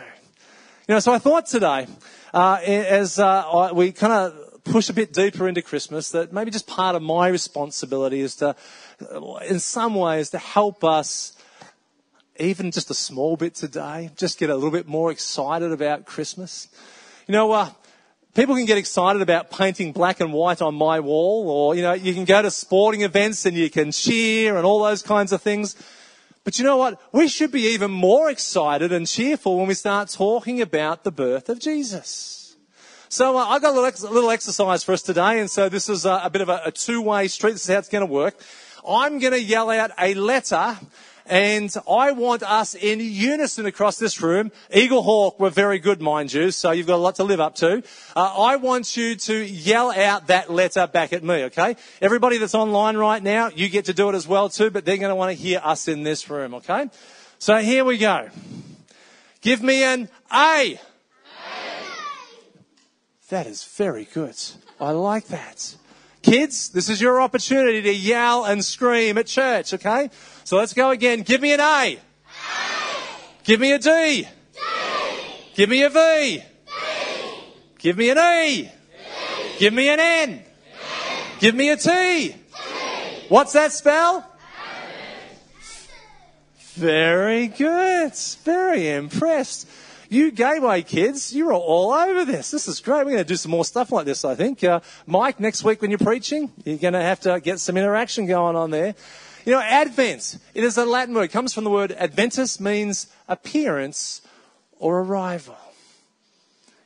You 0.89 0.95
know, 0.95 1.01
so 1.01 1.13
I 1.13 1.19
thought 1.19 1.47
today, 1.47 1.87
uh, 2.35 2.59
as 2.65 3.21
uh, 3.21 3.71
we 3.73 3.93
kind 3.93 4.13
of 4.13 4.65
push 4.65 4.89
a 4.91 4.93
bit 4.93 5.13
deeper 5.13 5.47
into 5.47 5.63
Christmas, 5.63 6.11
that 6.11 6.33
maybe 6.33 6.51
just 6.51 6.67
part 6.67 6.97
of 6.97 7.03
my 7.03 7.29
responsibility 7.29 8.21
is 8.21 8.37
to, 8.37 8.57
in 9.47 9.61
some 9.61 9.95
ways, 9.95 10.31
to 10.31 10.39
help 10.39 10.83
us 10.83 11.37
even 12.39 12.71
just 12.71 12.91
a 12.91 12.95
small 12.95 13.37
bit 13.37 13.55
today, 13.55 14.11
just 14.17 14.39
get 14.39 14.51
a 14.51 14.55
little 14.55 14.71
bit 14.71 14.87
more 14.87 15.11
excited 15.11 15.73
about 15.73 16.07
Christmas. 16.07 16.69
You 17.27 17.33
know, 17.33 17.53
uh, 17.53 17.71
people 18.35 18.55
can 18.55 18.65
get 18.65 18.79
excited 18.79 19.23
about 19.23 19.51
painting 19.51 19.93
black 19.93 20.21
and 20.21 20.33
white 20.33 20.63
on 20.63 20.75
my 20.75 21.01
wall, 21.01 21.51
or, 21.51 21.75
you 21.75 21.83
know, 21.83 21.93
you 21.93 22.15
can 22.15 22.25
go 22.25 22.41
to 22.41 22.51
sporting 22.51 23.03
events 23.03 23.45
and 23.47 23.57
you 23.57 23.71
can 23.71 23.93
cheer 23.93 24.57
and 24.57 24.65
all 24.65 24.83
those 24.83 25.03
kinds 25.03 25.33
of 25.33 25.43
things. 25.43 25.77
But 26.45 26.59
you 26.59 26.65
know 26.65 26.77
what? 26.77 27.01
We 27.13 27.29
should 27.29 27.53
be 27.53 27.63
even 27.75 27.91
more 27.91 28.31
excited 28.31 28.93
and 28.93 29.07
cheerful 29.07 29.59
when 29.59 29.67
we 29.67 29.75
start 29.75 30.09
talking 30.09 30.63
about 30.63 31.05
the 31.05 31.11
birth 31.11 31.49
of 31.49 31.59
Jesus. 31.59 32.57
So 33.11 33.37
uh, 33.37 33.45
I've 33.45 33.63
got 33.63 33.71
a 33.71 33.75
little, 33.75 33.87
ex- 33.87 34.03
little, 34.03 34.31
exercise 34.31 34.85
for 34.85 34.93
us 34.93 35.03
today, 35.03 35.41
and 35.41 35.51
so 35.51 35.69
this 35.69 35.89
is 35.89 36.05
a, 36.05 36.21
a 36.25 36.31
bit 36.31 36.43
of 36.43 36.49
a, 36.49 36.63
a 36.67 36.71
two-way 36.71 37.29
street. 37.29 37.53
This 37.53 37.63
is 37.63 37.73
how 37.73 37.79
it's 37.79 37.89
going 37.89 38.07
to 38.07 38.13
work. 38.13 38.37
I'm 38.87 39.19
going 39.19 39.33
to 39.33 39.41
yell 39.41 39.71
out 39.71 39.91
a 39.99 40.15
letter 40.15 40.79
and 41.29 41.75
I 41.89 42.13
want 42.13 42.43
us 42.43 42.75
in 42.75 43.01
unison 43.01 43.67
across 43.67 43.99
this 43.99 44.21
room. 44.21 44.51
Eaglehawk 44.75 45.39
were 45.39 45.51
very 45.51 45.79
good, 45.79 46.01
mind 46.01 46.33
you, 46.33 46.51
so 46.51 46.71
you've 46.71 46.87
got 46.87 46.97
a 46.97 46.97
lot 46.97 47.17
to 47.17 47.25
live 47.25 47.41
up 47.41 47.55
to. 47.57 47.83
Uh, 48.17 48.35
I 48.43 48.57
want 48.57 48.97
you 48.97 49.17
to 49.17 49.45
yell 49.45 49.91
out 49.91 50.29
that 50.29 50.51
letter 50.51 50.87
back 50.87 51.13
at 51.13 51.23
me, 51.23 51.45
okay? 51.45 51.77
Everybody 52.01 52.39
that's 52.39 52.55
online 52.55 52.97
right 52.97 53.23
now, 53.23 53.51
you 53.55 53.69
get 53.69 53.87
to 53.87 53.95
do 53.95 54.09
it 54.09 54.15
as 54.15 54.27
well 54.27 54.49
too, 54.49 54.71
but 54.71 54.85
they're 54.85 54.97
going 54.97 55.11
to 55.11 55.15
want 55.15 55.37
to 55.37 55.43
hear 55.43 55.61
us 55.63 55.89
in 55.89 56.03
this 56.03 56.29
room, 56.31 56.55
okay? 56.55 56.89
So 57.39 57.59
here 57.59 57.85
we 57.85 57.99
go. 57.99 58.29
Give 59.41 59.63
me 59.63 59.85
an 59.85 60.09
A. 60.33 60.75
A. 60.75 60.81
That 63.29 63.47
is 63.47 63.63
very 63.65 64.09
good. 64.13 64.37
I 64.81 64.93
like 64.93 65.27
that. 65.29 65.77
Kids, 66.23 66.71
this 66.71 66.89
is 66.89 67.01
your 67.01 67.21
opportunity 67.21 67.81
to 67.83 67.95
yell 67.95 68.45
and 68.45 68.65
scream 68.65 69.19
at 69.19 69.27
church, 69.27 69.73
okay? 69.75 70.11
So 70.45 70.57
let's 70.57 70.75
go 70.75 70.91
again. 70.91 71.23
Give 71.23 71.41
me 71.41 71.53
an 71.53 71.61
A. 71.61 71.65
a. 71.65 71.99
Give 73.45 73.61
me 73.61 73.73
a 73.73 73.79
D. 73.79 74.23
D. 74.23 74.29
Give 75.55 75.69
me 75.69 75.83
a 75.83 75.91
V. 75.91 76.39
v. 76.39 76.43
Give 77.79 77.97
me 77.97 78.11
an 78.11 78.19
E. 78.19 78.61
e. 78.61 78.71
Give 79.59 79.73
me 79.73 79.89
an 79.89 80.01
N. 80.01 80.31
N. 80.31 80.43
Give 81.41 81.55
me 81.55 81.71
a 81.71 81.77
T. 81.77 81.89
T. 81.89 82.35
What's 83.29 83.53
that 83.53 83.73
spell? 83.73 84.25
Very 86.75 87.49
good. 87.49 88.13
Very 88.45 88.91
impressed. 88.91 89.69
You 90.11 90.31
Gateway 90.31 90.81
kids, 90.81 91.35
you're 91.35 91.53
all 91.53 91.93
over 91.93 92.25
this. 92.25 92.51
This 92.51 92.67
is 92.67 92.81
great. 92.81 93.05
We're 93.05 93.13
going 93.13 93.19
to 93.19 93.25
do 93.25 93.37
some 93.37 93.51
more 93.51 93.65
stuff 93.65 93.93
like 93.93 94.07
this, 94.07 94.25
I 94.25 94.35
think. 94.35 94.65
Uh, 94.65 94.81
Mike, 95.07 95.39
next 95.39 95.65
week 95.65 95.83
when 95.83 95.91
you're 95.91 95.99
preaching, 95.99 96.51
you're 96.65 96.79
going 96.79 96.95
to 96.95 97.03
have 97.03 97.21
to 97.21 97.41
get 97.41 97.61
some 97.61 97.77
interaction 97.77 98.25
going 98.25 98.57
on 98.57 98.71
there. 98.71 98.95
You 99.45 99.53
know, 99.53 99.61
Advent, 99.61 100.39
it 100.55 100.65
is 100.65 100.79
a 100.79 100.87
Latin 100.87 101.15
word. 101.15 101.25
It 101.25 101.29
comes 101.29 101.53
from 101.53 101.65
the 101.65 101.71
word 101.71 101.93
Adventus, 101.93 102.59
means 102.59 103.09
appearance 103.29 104.23
or 104.79 105.01
arrival. 105.01 105.59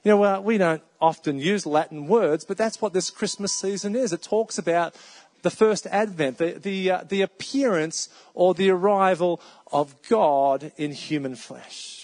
You 0.03 0.17
know, 0.17 0.41
we 0.41 0.59
don't 0.59 0.83
often 1.01 1.39
use 1.39 1.65
Latin 1.65 2.09
words, 2.09 2.45
but 2.45 2.57
that's 2.57 2.83
what 2.83 2.93
this 2.93 3.09
Christmas 3.09 3.53
season 3.53 3.95
is. 3.95 4.13
It 4.13 4.23
talks 4.23 4.59
about 4.59 4.97
the 5.43 5.51
first 5.51 5.87
advent, 5.87 6.39
the, 6.39 6.59
the, 6.61 6.91
uh, 6.91 7.05
the 7.09 7.23
appearance 7.23 8.09
or 8.35 8.53
the 8.53 8.71
arrival 8.71 9.41
of 9.71 9.95
God 10.09 10.73
in 10.77 10.91
human 10.91 11.37
flesh. 11.37 12.02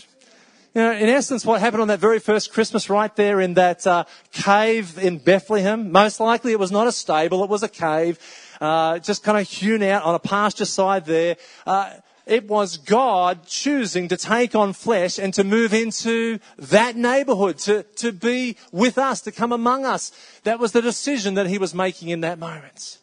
In 0.79 1.09
essence, 1.09 1.45
what 1.45 1.61
happened 1.61 1.83
on 1.83 1.89
that 1.89 1.99
very 1.99 2.21
first 2.21 2.53
Christmas 2.53 2.89
right 2.89 3.15
there 3.17 3.41
in 3.41 3.55
that 3.55 3.85
uh, 3.85 4.05
cave 4.31 4.97
in 4.97 5.19
Bethlehem, 5.19 5.91
most 5.91 6.21
likely 6.21 6.53
it 6.53 6.59
was 6.61 6.71
not 6.71 6.87
a 6.87 6.93
stable, 6.93 7.43
it 7.43 7.51
was 7.51 7.65
a 7.65 7.69
cave, 7.69 8.17
uh, 8.61 9.01
just 9.01 9.25
kind 9.25 9.39
of 9.39 9.49
hewn 9.49 9.83
out 9.83 10.05
on 10.05 10.15
a 10.15 10.21
pasture 10.21 10.65
side 10.65 11.05
there. 11.05 11.37
Uh, 11.67 11.95
it 12.27 12.47
was 12.47 12.77
God 12.77 13.45
choosing 13.45 14.07
to 14.07 14.17
take 14.17 14.55
on 14.55 14.73
flesh 14.73 15.19
and 15.19 15.35
to 15.35 15.43
move 15.43 15.75
into 15.75 16.39
that 16.59 16.95
neighborhood, 16.95 17.59
to, 17.61 17.83
to 17.97 18.13
be 18.13 18.57
with 18.71 18.99
us, 18.99 19.21
to 19.23 19.33
come 19.33 19.51
among 19.51 19.85
us. 19.85 20.13
That 20.45 20.61
was 20.61 20.71
the 20.71 20.83
decision 20.83 21.35
that 21.35 21.49
he 21.49 21.59
was 21.59 21.75
making 21.75 22.11
in 22.11 22.21
that 22.21 22.39
moment. 22.39 22.99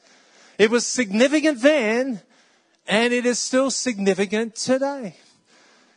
It 0.58 0.72
was 0.72 0.88
significant 0.88 1.62
then, 1.62 2.22
and 2.88 3.14
it 3.14 3.26
is 3.26 3.38
still 3.38 3.70
significant 3.70 4.56
today. 4.56 5.18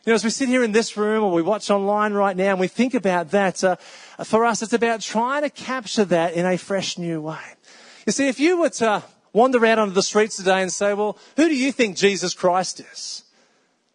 You 0.05 0.11
know, 0.11 0.15
as 0.15 0.23
we 0.23 0.29
sit 0.29 0.47
here 0.47 0.63
in 0.63 0.71
this 0.71 0.95
room 0.95 1.23
or 1.23 1.31
we 1.31 1.41
watch 1.41 1.69
online 1.69 2.13
right 2.13 2.35
now 2.35 2.51
and 2.51 2.59
we 2.59 2.69
think 2.69 2.93
about 2.93 3.31
that, 3.31 3.63
uh, 3.63 3.75
for 4.23 4.45
us, 4.45 4.61
it's 4.61 4.71
about 4.71 5.01
trying 5.01 5.43
to 5.43 5.49
capture 5.49 6.05
that 6.05 6.33
in 6.33 6.45
a 6.45 6.57
fresh 6.57 6.97
new 6.97 7.21
way. 7.21 7.41
You 8.05 8.13
see, 8.13 8.29
if 8.29 8.39
you 8.39 8.61
were 8.61 8.69
to 8.69 9.03
wander 9.33 9.63
out 9.65 9.77
onto 9.77 9.93
the 9.93 10.01
streets 10.01 10.37
today 10.37 10.61
and 10.61 10.71
say, 10.71 10.93
well, 10.93 11.17
who 11.35 11.49
do 11.49 11.55
you 11.55 11.73
think 11.73 11.97
Jesus 11.97 12.33
Christ 12.33 12.79
is? 12.79 13.23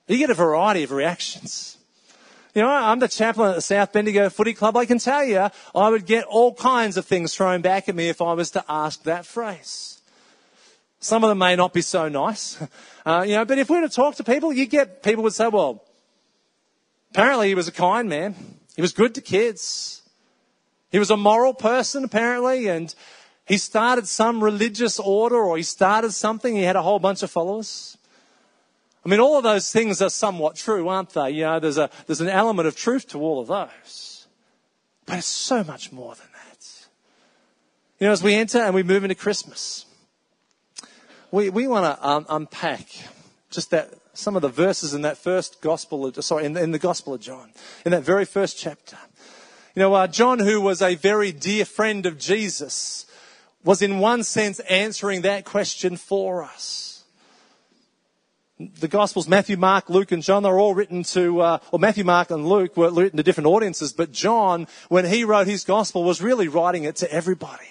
You 0.07 0.19
get 0.19 0.29
a 0.29 0.35
variety 0.35 0.83
of 0.83 0.91
reactions. 0.91 1.79
You 2.55 2.63
know, 2.63 2.69
I'm 2.69 2.99
the 2.99 3.09
chaplain 3.09 3.51
at 3.51 3.57
the 3.57 3.63
South 3.63 3.93
Bendigo 3.93 4.29
Footy 4.29 4.53
Club. 4.53 4.77
I 4.77 4.85
can 4.85 4.99
tell 4.99 5.25
you, 5.25 5.49
I 5.75 5.89
would 5.89 6.07
get 6.07 6.25
all 6.25 6.55
kinds 6.55 6.99
of 6.99 7.07
things 7.07 7.35
thrown 7.35 7.63
back 7.63 7.89
at 7.89 7.95
me 7.95 8.09
if 8.09 8.21
I 8.21 8.35
was 8.35 8.51
to 8.53 8.65
ask 8.69 9.03
that 9.05 9.27
phrase. 9.27 10.03
Some 11.01 11.25
of 11.25 11.29
them 11.31 11.39
may 11.39 11.57
not 11.57 11.73
be 11.73 11.83
so 11.83 12.09
nice, 12.09 12.63
uh, 13.07 13.25
you 13.27 13.35
know, 13.35 13.45
but 13.45 13.59
if 13.59 13.69
we 13.69 13.81
were 13.81 13.89
to 13.89 13.95
talk 13.95 14.15
to 14.17 14.25
people, 14.25 14.53
you 14.53 14.67
get 14.67 15.03
people 15.03 15.25
would 15.25 15.33
say, 15.33 15.49
well, 15.49 15.83
Apparently, 17.15 17.47
he 17.47 17.55
was 17.55 17.69
a 17.69 17.73
kind 17.73 18.09
man. 18.09 18.35
He 18.75 18.83
was 18.83 18.93
good 18.93 19.15
to 19.15 19.21
kids. 19.21 20.03
He 20.91 20.99
was 20.99 21.13
a 21.13 21.17
moral 21.17 21.55
person, 21.55 22.03
apparently, 22.03 22.67
and 22.67 22.93
he 23.47 23.57
started 23.57 24.09
some 24.09 24.43
religious 24.43 24.99
order 24.99 25.37
or 25.37 25.57
he 25.57 25.63
started 25.63 26.11
something. 26.11 26.57
He 26.57 26.63
had 26.63 26.75
a 26.75 26.83
whole 26.83 26.99
bunch 26.99 27.23
of 27.23 27.31
followers. 27.31 27.97
I 29.07 29.09
mean, 29.09 29.21
all 29.21 29.39
of 29.39 29.45
those 29.45 29.71
things 29.71 30.03
are 30.03 30.11
somewhat 30.11 30.57
true, 30.57 30.89
aren't 30.89 31.11
they? 31.11 31.31
You 31.31 31.45
know, 31.45 31.61
there's, 31.61 31.79
a, 31.79 31.89
there's 32.07 32.21
an 32.21 32.29
element 32.29 32.67
of 32.67 32.75
truth 32.75 33.07
to 33.11 33.21
all 33.21 33.39
of 33.39 33.47
those. 33.47 34.27
But 35.07 35.19
it's 35.19 35.27
so 35.27 35.63
much 35.63 35.93
more 35.93 36.17
than 36.17 36.27
that. 36.33 36.87
You 38.01 38.09
know, 38.09 38.13
as 38.13 38.25
we 38.25 38.35
enter 38.35 38.59
and 38.59 38.75
we 38.75 38.83
move 38.83 39.05
into 39.05 39.15
Christmas, 39.15 39.87
we, 41.31 41.49
we 41.49 41.69
want 41.69 41.85
to 41.85 42.09
um, 42.09 42.27
unpack 42.29 42.89
just 43.51 43.71
that, 43.71 43.91
some 44.15 44.37
of 44.37 44.43
the 44.43 44.49
verses 44.49 44.95
in 44.95 45.03
that 45.03 45.19
first 45.19 45.61
gospel, 45.61 46.13
sorry, 46.23 46.45
in, 46.45 46.57
in 46.57 46.71
the 46.71 46.79
gospel 46.79 47.15
of 47.15 47.21
John, 47.21 47.51
in 47.85 47.93
that 47.93 48.03
very 48.03 48.25
first 48.25 48.59
chapter. 48.59 48.97
You 49.75 49.81
know, 49.81 49.95
uh, 49.95 50.07
John, 50.07 50.39
who 50.39 50.61
was 50.61 50.81
a 50.81 50.95
very 50.95 51.33
dear 51.33 51.65
friend 51.65 52.07
of 52.07 52.19
Jesus, 52.19 53.07
was 53.65 53.83
in 53.83 53.99
one 53.99 54.23
sense 54.23 54.61
answering 54.61 55.23
that 55.23 55.45
question 55.45 55.97
for 55.97 56.45
us. 56.45 57.03
The 58.61 58.87
Gospels, 58.87 59.27
Matthew, 59.27 59.57
Mark, 59.57 59.91
Luke, 59.91 60.13
and 60.13 60.23
John, 60.23 60.45
they're 60.45 60.61
all 60.61 60.75
written 60.75 61.03
to, 61.05 61.41
uh, 61.41 61.59
Matthew, 61.77 62.05
Mark, 62.05 62.31
and 62.31 62.49
Luke 62.49 62.77
were 62.77 62.91
written 62.91 63.17
to 63.17 63.25
different 63.25 63.49
audiences, 63.49 63.93
but 63.93 64.13
John, 64.13 64.69
when 64.89 65.05
he 65.05 65.25
wrote 65.25 65.49
his 65.49 65.65
Gospel, 65.65 66.05
was 66.05 66.23
really 66.23 66.47
writing 66.47 66.85
it 66.85 66.95
to 66.97 67.13
everybody 67.13 67.67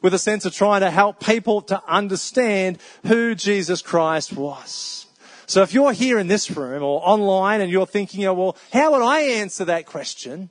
with 0.00 0.14
a 0.14 0.18
sense 0.18 0.46
of 0.46 0.54
trying 0.54 0.80
to 0.80 0.90
help 0.90 1.20
people 1.20 1.60
to 1.62 1.82
understand 1.86 2.78
who 3.06 3.34
Jesus 3.34 3.82
Christ 3.82 4.32
was. 4.32 5.06
So 5.50 5.62
if 5.62 5.74
you're 5.74 5.90
here 5.90 6.20
in 6.20 6.28
this 6.28 6.48
room 6.48 6.84
or 6.84 7.00
online 7.02 7.60
and 7.60 7.72
you're 7.72 7.84
thinking, 7.84 8.24
oh, 8.24 8.34
well, 8.34 8.56
how 8.72 8.92
would 8.92 9.02
I 9.02 9.22
answer 9.22 9.64
that 9.64 9.84
question? 9.84 10.48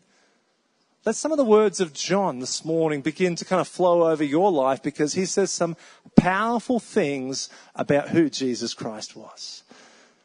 Let 1.06 1.16
some 1.16 1.32
of 1.32 1.38
the 1.38 1.46
words 1.46 1.80
of 1.80 1.94
John 1.94 2.40
this 2.40 2.66
morning 2.66 3.00
begin 3.00 3.38
to 3.38 3.46
kind 3.46 3.62
of 3.62 3.70
flow 3.70 4.10
over 4.10 4.26
your 4.26 4.52
life 4.52 4.84
because 4.84 5.14
he 5.14 5.24
says 5.24 5.52
some 5.52 5.78
powerful 6.18 6.82
things 6.82 7.48
about 7.76 8.10
who 8.10 8.30
Jesus 8.30 8.74
Christ 8.74 9.16
was. 9.16 9.64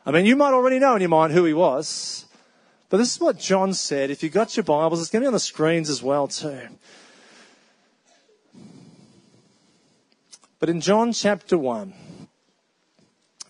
I 0.05 0.11
mean, 0.11 0.27
you 0.27 0.35
might 0.35 0.53
already 0.53 0.81
know 0.81 0.97
in 0.97 1.03
your 1.03 1.09
mind 1.09 1.33
who 1.33 1.45
he 1.45 1.55
was, 1.55 2.27
but 2.91 2.97
this 2.97 3.15
is 3.15 3.21
what 3.21 3.39
John 3.39 3.75
said. 3.75 4.11
If 4.11 4.25
you've 4.25 4.33
got 4.33 4.57
your 4.57 4.65
Bibles, 4.65 5.01
it's 5.01 5.09
going 5.09 5.21
to 5.21 5.27
be 5.27 5.29
on 5.29 5.35
the 5.35 5.39
screens 5.39 5.89
as 5.89 6.03
well 6.03 6.27
too. 6.27 6.67
But 10.59 10.69
in 10.69 10.81
John 10.81 11.13
chapter 11.13 11.57
1, 11.57 11.93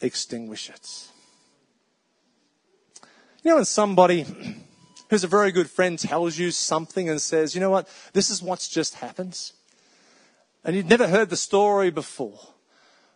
extinguish 0.00 0.70
it. 0.70 1.08
You 3.42 3.50
know, 3.50 3.56
when 3.56 3.64
somebody 3.64 4.26
who's 5.08 5.24
a 5.24 5.28
very 5.28 5.50
good 5.50 5.68
friend 5.68 5.98
tells 5.98 6.38
you 6.38 6.50
something 6.50 7.08
and 7.08 7.20
says, 7.20 7.54
you 7.54 7.60
know 7.60 7.70
what, 7.70 7.88
this 8.12 8.30
is 8.30 8.42
what's 8.42 8.68
just 8.68 8.94
happened, 8.96 9.52
and 10.64 10.76
you've 10.76 10.88
never 10.88 11.08
heard 11.08 11.30
the 11.30 11.36
story 11.36 11.90
before, 11.90 12.38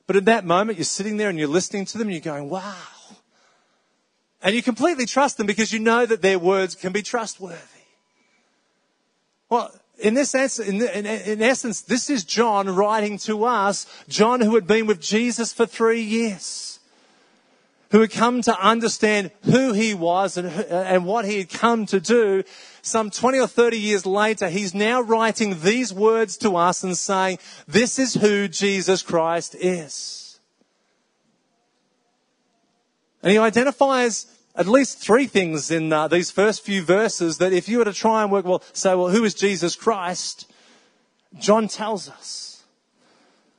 but 0.06 0.16
in 0.16 0.24
that 0.24 0.44
moment 0.44 0.78
you're 0.78 0.84
sitting 0.84 1.16
there 1.16 1.28
and 1.28 1.38
you're 1.38 1.48
listening 1.48 1.84
to 1.86 1.98
them 1.98 2.08
and 2.08 2.14
you're 2.14 2.34
going, 2.34 2.48
wow. 2.48 2.74
And 4.42 4.54
you 4.54 4.62
completely 4.62 5.06
trust 5.06 5.38
them 5.38 5.46
because 5.46 5.72
you 5.72 5.78
know 5.78 6.04
that 6.04 6.20
their 6.20 6.38
words 6.38 6.74
can 6.74 6.92
be 6.92 7.02
trustworthy. 7.02 7.56
Well, 9.48 9.72
in 9.98 10.14
this 10.14 10.30
sense, 10.30 10.58
in, 10.58 10.82
in, 10.82 11.06
in, 11.06 11.42
essence, 11.42 11.80
this 11.80 12.10
is 12.10 12.24
John 12.24 12.68
writing 12.68 13.18
to 13.18 13.44
us, 13.44 13.86
John 14.08 14.40
who 14.40 14.54
had 14.54 14.66
been 14.66 14.86
with 14.86 15.00
Jesus 15.00 15.52
for 15.52 15.66
three 15.66 16.02
years, 16.02 16.74
who 17.94 18.00
had 18.00 18.10
come 18.10 18.42
to 18.42 18.60
understand 18.60 19.30
who 19.44 19.72
he 19.72 19.94
was 19.94 20.36
and, 20.36 20.48
and 20.48 21.06
what 21.06 21.24
he 21.24 21.38
had 21.38 21.48
come 21.48 21.86
to 21.86 22.00
do. 22.00 22.42
Some 22.82 23.08
20 23.08 23.38
or 23.38 23.46
30 23.46 23.78
years 23.78 24.04
later, 24.04 24.48
he's 24.48 24.74
now 24.74 25.00
writing 25.00 25.60
these 25.60 25.94
words 25.94 26.36
to 26.38 26.56
us 26.56 26.82
and 26.82 26.98
saying, 26.98 27.38
this 27.68 28.00
is 28.00 28.14
who 28.14 28.48
Jesus 28.48 29.00
Christ 29.00 29.54
is. 29.54 30.40
And 33.22 33.30
he 33.30 33.38
identifies 33.38 34.26
at 34.56 34.66
least 34.66 34.98
three 34.98 35.28
things 35.28 35.70
in 35.70 35.92
uh, 35.92 36.08
these 36.08 36.32
first 36.32 36.64
few 36.64 36.82
verses 36.82 37.38
that 37.38 37.52
if 37.52 37.68
you 37.68 37.78
were 37.78 37.84
to 37.84 37.92
try 37.92 38.24
and 38.24 38.32
work, 38.32 38.44
well, 38.44 38.64
say, 38.72 38.96
well, 38.96 39.10
who 39.10 39.22
is 39.22 39.34
Jesus 39.34 39.76
Christ? 39.76 40.52
John 41.38 41.68
tells 41.68 42.08
us. 42.08 42.64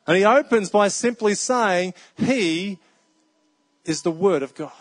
And 0.05 0.17
he 0.17 0.25
opens 0.25 0.69
by 0.69 0.89
simply 0.89 1.35
saying, 1.35 1.93
He 2.17 2.79
is 3.85 4.01
the 4.01 4.11
Word 4.11 4.43
of 4.43 4.55
God. 4.55 4.71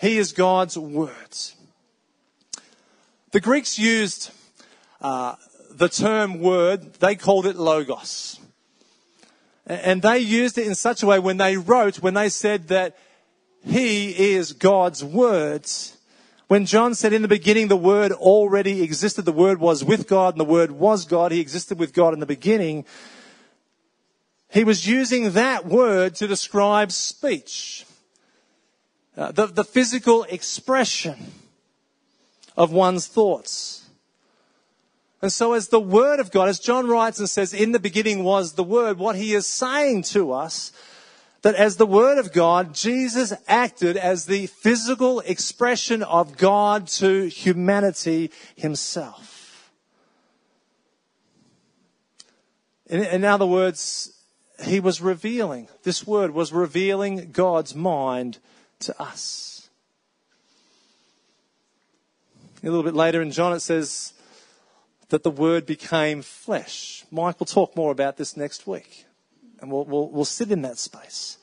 He 0.00 0.18
is 0.18 0.32
God's 0.32 0.76
Word. 0.76 1.36
The 3.32 3.40
Greeks 3.40 3.78
used 3.78 4.30
uh, 5.00 5.36
the 5.70 5.88
term 5.88 6.40
word, 6.40 6.94
they 6.94 7.14
called 7.14 7.46
it 7.46 7.56
logos. 7.56 8.40
And 9.66 10.00
they 10.00 10.18
used 10.20 10.58
it 10.58 10.66
in 10.66 10.74
such 10.74 11.02
a 11.02 11.06
way 11.06 11.18
when 11.18 11.36
they 11.36 11.56
wrote, 11.56 11.96
when 11.96 12.14
they 12.14 12.28
said 12.28 12.68
that 12.68 12.96
he 13.64 14.32
is 14.32 14.52
God's 14.52 15.02
words. 15.02 15.96
When 16.46 16.66
John 16.66 16.94
said 16.94 17.12
in 17.12 17.22
the 17.22 17.28
beginning 17.28 17.66
the 17.66 17.76
Word 17.76 18.12
already 18.12 18.82
existed, 18.82 19.24
the 19.24 19.32
Word 19.32 19.58
was 19.58 19.84
with 19.84 20.06
God 20.06 20.34
and 20.34 20.40
the 20.40 20.44
Word 20.44 20.70
was 20.70 21.04
God, 21.04 21.32
He 21.32 21.40
existed 21.40 21.76
with 21.76 21.92
God 21.92 22.14
in 22.14 22.20
the 22.20 22.26
beginning. 22.26 22.84
He 24.56 24.64
was 24.64 24.86
using 24.86 25.32
that 25.32 25.66
word 25.66 26.14
to 26.14 26.26
describe 26.26 26.90
speech, 26.90 27.84
uh, 29.14 29.30
the, 29.30 29.48
the 29.48 29.64
physical 29.64 30.22
expression 30.22 31.14
of 32.56 32.72
one's 32.72 33.06
thoughts. 33.06 33.86
And 35.20 35.30
so, 35.30 35.52
as 35.52 35.68
the 35.68 35.78
Word 35.78 36.20
of 36.20 36.30
God, 36.30 36.48
as 36.48 36.58
John 36.58 36.88
writes 36.88 37.18
and 37.18 37.28
says, 37.28 37.52
in 37.52 37.72
the 37.72 37.78
beginning 37.78 38.24
was 38.24 38.54
the 38.54 38.64
Word, 38.64 38.96
what 38.96 39.16
he 39.16 39.34
is 39.34 39.46
saying 39.46 40.04
to 40.04 40.32
us 40.32 40.72
that 41.42 41.54
as 41.54 41.76
the 41.76 41.84
Word 41.84 42.16
of 42.16 42.32
God, 42.32 42.72
Jesus 42.72 43.34
acted 43.46 43.98
as 43.98 44.24
the 44.24 44.46
physical 44.46 45.20
expression 45.20 46.02
of 46.02 46.38
God 46.38 46.86
to 46.86 47.28
humanity 47.28 48.30
himself. 48.54 49.70
In, 52.86 53.04
in 53.04 53.22
other 53.22 53.46
words, 53.46 54.15
he 54.64 54.80
was 54.80 55.00
revealing, 55.00 55.68
this 55.82 56.06
Word 56.06 56.32
was 56.32 56.52
revealing 56.52 57.30
God's 57.32 57.74
mind 57.74 58.38
to 58.80 59.00
us. 59.00 59.68
A 62.62 62.66
little 62.66 62.82
bit 62.82 62.94
later 62.94 63.20
in 63.20 63.30
John, 63.30 63.52
it 63.52 63.60
says 63.60 64.14
that 65.10 65.22
the 65.22 65.30
Word 65.30 65.66
became 65.66 66.22
flesh. 66.22 67.04
Mike 67.10 67.38
will 67.38 67.46
talk 67.46 67.76
more 67.76 67.92
about 67.92 68.16
this 68.16 68.36
next 68.36 68.66
week. 68.66 69.04
And 69.60 69.70
we'll, 69.70 69.84
we'll, 69.84 70.08
we'll 70.08 70.24
sit 70.24 70.50
in 70.50 70.62
that 70.62 70.78
space. 70.78 71.38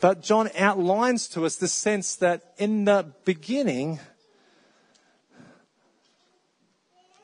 But 0.00 0.22
John 0.22 0.50
outlines 0.56 1.28
to 1.28 1.44
us 1.44 1.56
the 1.56 1.68
sense 1.68 2.16
that 2.16 2.54
in 2.56 2.84
the 2.84 3.12
beginning, 3.24 3.98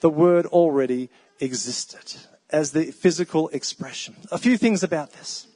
the 0.01 0.11
word 0.11 0.47
already 0.47 1.09
existed 1.41 2.17
as 2.55 2.71
the 2.71 2.93
physical 2.93 3.49
expression. 3.49 4.15
A 4.31 4.39
few 4.39 4.57
things 4.57 4.83
about 4.83 5.13
this. 5.13 5.49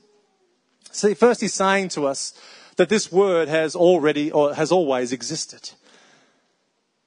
See, 0.90 1.14
first 1.14 1.40
he's 1.40 1.54
saying 1.54 1.90
to 1.90 2.06
us 2.06 2.34
that 2.76 2.88
this 2.88 3.12
word 3.12 3.48
has 3.48 3.76
already 3.76 4.32
or 4.32 4.54
has 4.54 4.72
always 4.72 5.12
existed. 5.12 5.70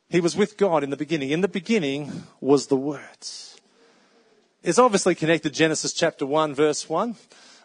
He 0.09 0.21
was 0.21 0.35
with 0.35 0.57
God 0.57 0.83
in 0.83 0.89
the 0.89 0.97
beginning. 0.97 1.31
In 1.31 1.41
the 1.41 1.47
beginning 1.47 2.23
was 2.39 2.67
the 2.67 2.75
word. 2.75 3.27
It's 4.63 4.79
obviously 4.79 5.15
connected 5.15 5.49
to 5.49 5.55
Genesis 5.55 5.93
chapter 5.93 6.25
1 6.25 6.55
verse 6.55 6.89
1. 6.89 7.15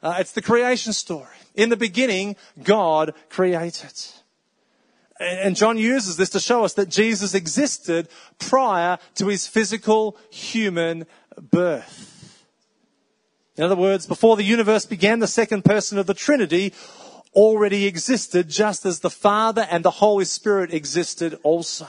Uh, 0.02 0.16
it's 0.18 0.33
the 0.33 0.42
creation 0.42 0.92
story. 0.92 1.38
In 1.54 1.68
the 1.68 1.76
beginning, 1.76 2.37
God 2.62 3.14
created. 3.28 3.95
And 5.18 5.56
John 5.56 5.78
uses 5.78 6.16
this 6.16 6.30
to 6.30 6.40
show 6.40 6.64
us 6.64 6.75
that 6.75 6.88
Jesus 6.88 7.35
existed 7.35 8.09
prior 8.38 8.99
to 9.14 9.28
his 9.28 9.47
physical 9.47 10.18
human 10.30 11.06
birth. 11.40 12.16
In 13.57 13.65
other 13.65 13.77
words, 13.77 14.07
before 14.07 14.37
the 14.37 14.45
universe 14.45 14.85
began, 14.85 15.19
the 15.19 15.27
second 15.27 15.65
person 15.65 15.99
of 15.99 16.07
the 16.07 16.15
Trinity 16.15 16.75
already 17.35 17.87
existed, 17.87 18.49
just 18.49 18.85
as 18.85 19.01
the 19.01 19.11
Father 19.11 19.67
and 19.71 19.85
the 19.85 19.91
Holy 19.91 20.25
Spirit 20.25 20.73
existed 20.73 21.39
also. 21.43 21.87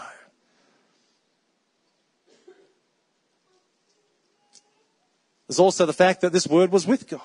There's 5.47 5.59
also 5.59 5.85
the 5.85 5.93
fact 5.93 6.21
that 6.21 6.33
this 6.33 6.47
Word 6.47 6.71
was 6.71 6.85
with 6.85 7.07
God, 7.07 7.21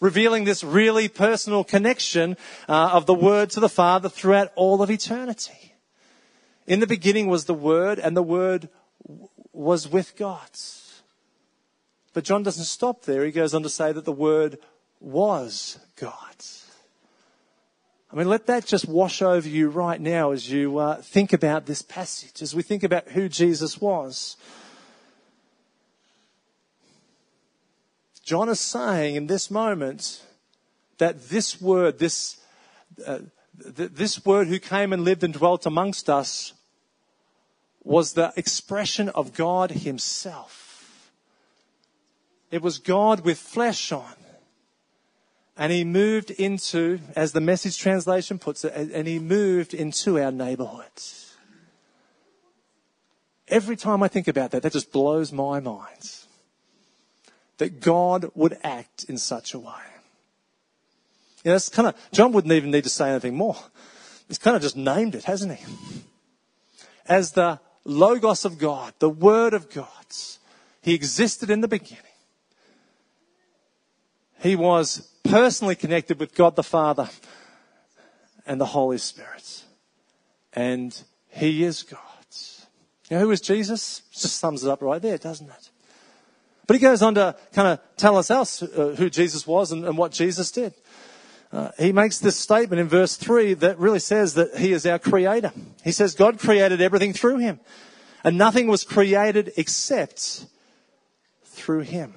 revealing 0.00 0.44
this 0.44 0.62
really 0.62 1.08
personal 1.08 1.64
connection 1.64 2.36
uh, 2.68 2.90
of 2.92 3.06
the 3.06 3.14
Word 3.14 3.50
to 3.50 3.60
the 3.60 3.68
Father 3.68 4.08
throughout 4.08 4.52
all 4.54 4.82
of 4.82 4.90
eternity. 4.90 5.74
In 6.66 6.80
the 6.80 6.86
beginning 6.86 7.28
was 7.28 7.46
the 7.46 7.54
Word, 7.54 7.98
and 7.98 8.14
the 8.14 8.22
Word 8.22 8.68
w- 9.06 9.28
was 9.52 9.88
with 9.88 10.16
God. 10.16 10.50
But 12.18 12.24
John 12.24 12.42
doesn't 12.42 12.64
stop 12.64 13.04
there. 13.04 13.24
He 13.24 13.30
goes 13.30 13.54
on 13.54 13.62
to 13.62 13.68
say 13.68 13.92
that 13.92 14.04
the 14.04 14.10
word 14.10 14.58
was 14.98 15.78
God. 15.94 16.34
I 18.10 18.16
mean, 18.16 18.28
let 18.28 18.46
that 18.46 18.66
just 18.66 18.88
wash 18.88 19.22
over 19.22 19.48
you 19.48 19.68
right 19.68 20.00
now 20.00 20.32
as 20.32 20.50
you 20.50 20.78
uh, 20.78 20.96
think 21.00 21.32
about 21.32 21.66
this 21.66 21.80
passage, 21.80 22.42
as 22.42 22.56
we 22.56 22.62
think 22.62 22.82
about 22.82 23.10
who 23.10 23.28
Jesus 23.28 23.80
was. 23.80 24.36
John 28.24 28.48
is 28.48 28.58
saying 28.58 29.14
in 29.14 29.28
this 29.28 29.48
moment 29.48 30.20
that 30.98 31.28
this 31.28 31.60
word, 31.60 32.00
this, 32.00 32.38
uh, 33.06 33.20
th- 33.76 33.92
this 33.92 34.26
word 34.26 34.48
who 34.48 34.58
came 34.58 34.92
and 34.92 35.04
lived 35.04 35.22
and 35.22 35.34
dwelt 35.34 35.66
amongst 35.66 36.10
us 36.10 36.52
was 37.84 38.14
the 38.14 38.32
expression 38.34 39.08
of 39.10 39.34
God 39.34 39.70
himself. 39.70 40.67
It 42.50 42.62
was 42.62 42.78
God 42.78 43.20
with 43.20 43.38
flesh 43.38 43.92
on. 43.92 44.14
And 45.56 45.72
he 45.72 45.84
moved 45.84 46.30
into, 46.30 47.00
as 47.16 47.32
the 47.32 47.40
message 47.40 47.78
translation 47.78 48.38
puts 48.38 48.64
it, 48.64 48.72
and 48.74 49.08
he 49.08 49.18
moved 49.18 49.74
into 49.74 50.18
our 50.18 50.30
neighborhoods. 50.30 51.34
Every 53.48 53.76
time 53.76 54.02
I 54.02 54.08
think 54.08 54.28
about 54.28 54.52
that, 54.52 54.62
that 54.62 54.72
just 54.72 54.92
blows 54.92 55.32
my 55.32 55.58
mind 55.58 56.16
that 57.56 57.80
God 57.80 58.30
would 58.34 58.56
act 58.62 59.04
in 59.08 59.18
such 59.18 59.52
a 59.52 59.58
way. 59.58 59.72
You 61.44 61.50
know, 61.50 61.56
it's 61.56 61.68
kind 61.68 61.88
of, 61.88 61.96
John 62.12 62.32
wouldn't 62.32 62.52
even 62.52 62.70
need 62.70 62.84
to 62.84 62.90
say 62.90 63.10
anything 63.10 63.36
more. 63.36 63.56
He's 64.28 64.38
kind 64.38 64.54
of 64.54 64.62
just 64.62 64.76
named 64.76 65.14
it, 65.14 65.24
hasn't 65.24 65.56
he? 65.56 65.64
As 67.06 67.32
the 67.32 67.58
Logos 67.84 68.44
of 68.44 68.58
God, 68.58 68.92
the 68.98 69.08
Word 69.08 69.54
of 69.54 69.70
God. 69.70 69.86
He 70.82 70.94
existed 70.94 71.50
in 71.50 71.60
the 71.60 71.68
beginning. 71.68 72.04
He 74.40 74.56
was 74.56 75.08
personally 75.24 75.74
connected 75.74 76.20
with 76.20 76.34
God 76.34 76.56
the 76.56 76.62
Father 76.62 77.08
and 78.46 78.60
the 78.60 78.66
Holy 78.66 78.98
Spirit. 78.98 79.64
And 80.52 81.00
He 81.30 81.64
is 81.64 81.82
God. 81.82 81.98
You 83.10 83.16
know 83.16 83.24
who 83.24 83.30
is 83.30 83.40
Jesus? 83.40 84.02
Just 84.12 84.36
sums 84.36 84.64
it 84.64 84.70
up 84.70 84.82
right 84.82 85.00
there, 85.00 85.16
doesn't 85.16 85.48
it? 85.48 85.70
But 86.66 86.76
he 86.76 86.80
goes 86.80 87.00
on 87.00 87.14
to 87.14 87.34
kind 87.54 87.68
of 87.68 87.80
tell 87.96 88.18
us 88.18 88.30
else 88.30 88.62
uh, 88.62 88.94
who 88.98 89.08
Jesus 89.08 89.46
was 89.46 89.72
and, 89.72 89.86
and 89.86 89.96
what 89.96 90.12
Jesus 90.12 90.50
did. 90.50 90.74
Uh, 91.50 91.70
he 91.78 91.92
makes 91.92 92.18
this 92.18 92.36
statement 92.36 92.78
in 92.78 92.88
verse 92.88 93.16
3 93.16 93.54
that 93.54 93.78
really 93.78 93.98
says 93.98 94.34
that 94.34 94.58
he 94.58 94.72
is 94.72 94.84
our 94.84 94.98
creator. 94.98 95.50
He 95.82 95.92
says 95.92 96.14
God 96.14 96.38
created 96.38 96.82
everything 96.82 97.14
through 97.14 97.38
him, 97.38 97.58
and 98.22 98.36
nothing 98.36 98.68
was 98.68 98.84
created 98.84 99.52
except 99.56 100.44
through 101.44 101.80
him. 101.80 102.12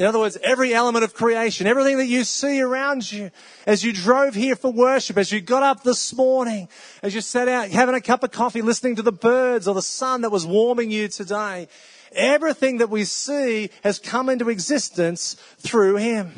In 0.00 0.06
other 0.06 0.18
words, 0.18 0.38
every 0.42 0.74
element 0.74 1.04
of 1.04 1.14
creation, 1.14 1.68
everything 1.68 1.98
that 1.98 2.06
you 2.06 2.24
see 2.24 2.60
around 2.60 3.12
you, 3.12 3.30
as 3.66 3.84
you 3.84 3.92
drove 3.92 4.34
here 4.34 4.56
for 4.56 4.72
worship, 4.72 5.16
as 5.16 5.30
you 5.30 5.40
got 5.40 5.62
up 5.62 5.84
this 5.84 6.14
morning, 6.14 6.68
as 7.02 7.14
you 7.14 7.20
sat 7.20 7.46
out 7.46 7.68
having 7.68 7.94
a 7.94 8.00
cup 8.00 8.24
of 8.24 8.32
coffee, 8.32 8.62
listening 8.62 8.96
to 8.96 9.02
the 9.02 9.12
birds 9.12 9.68
or 9.68 9.74
the 9.74 9.82
sun 9.82 10.22
that 10.22 10.30
was 10.30 10.46
warming 10.46 10.90
you 10.90 11.06
today, 11.06 11.68
Everything 12.12 12.78
that 12.78 12.90
we 12.90 13.04
see 13.04 13.70
has 13.84 13.98
come 13.98 14.28
into 14.28 14.48
existence 14.48 15.36
through 15.58 15.96
him. 15.96 16.32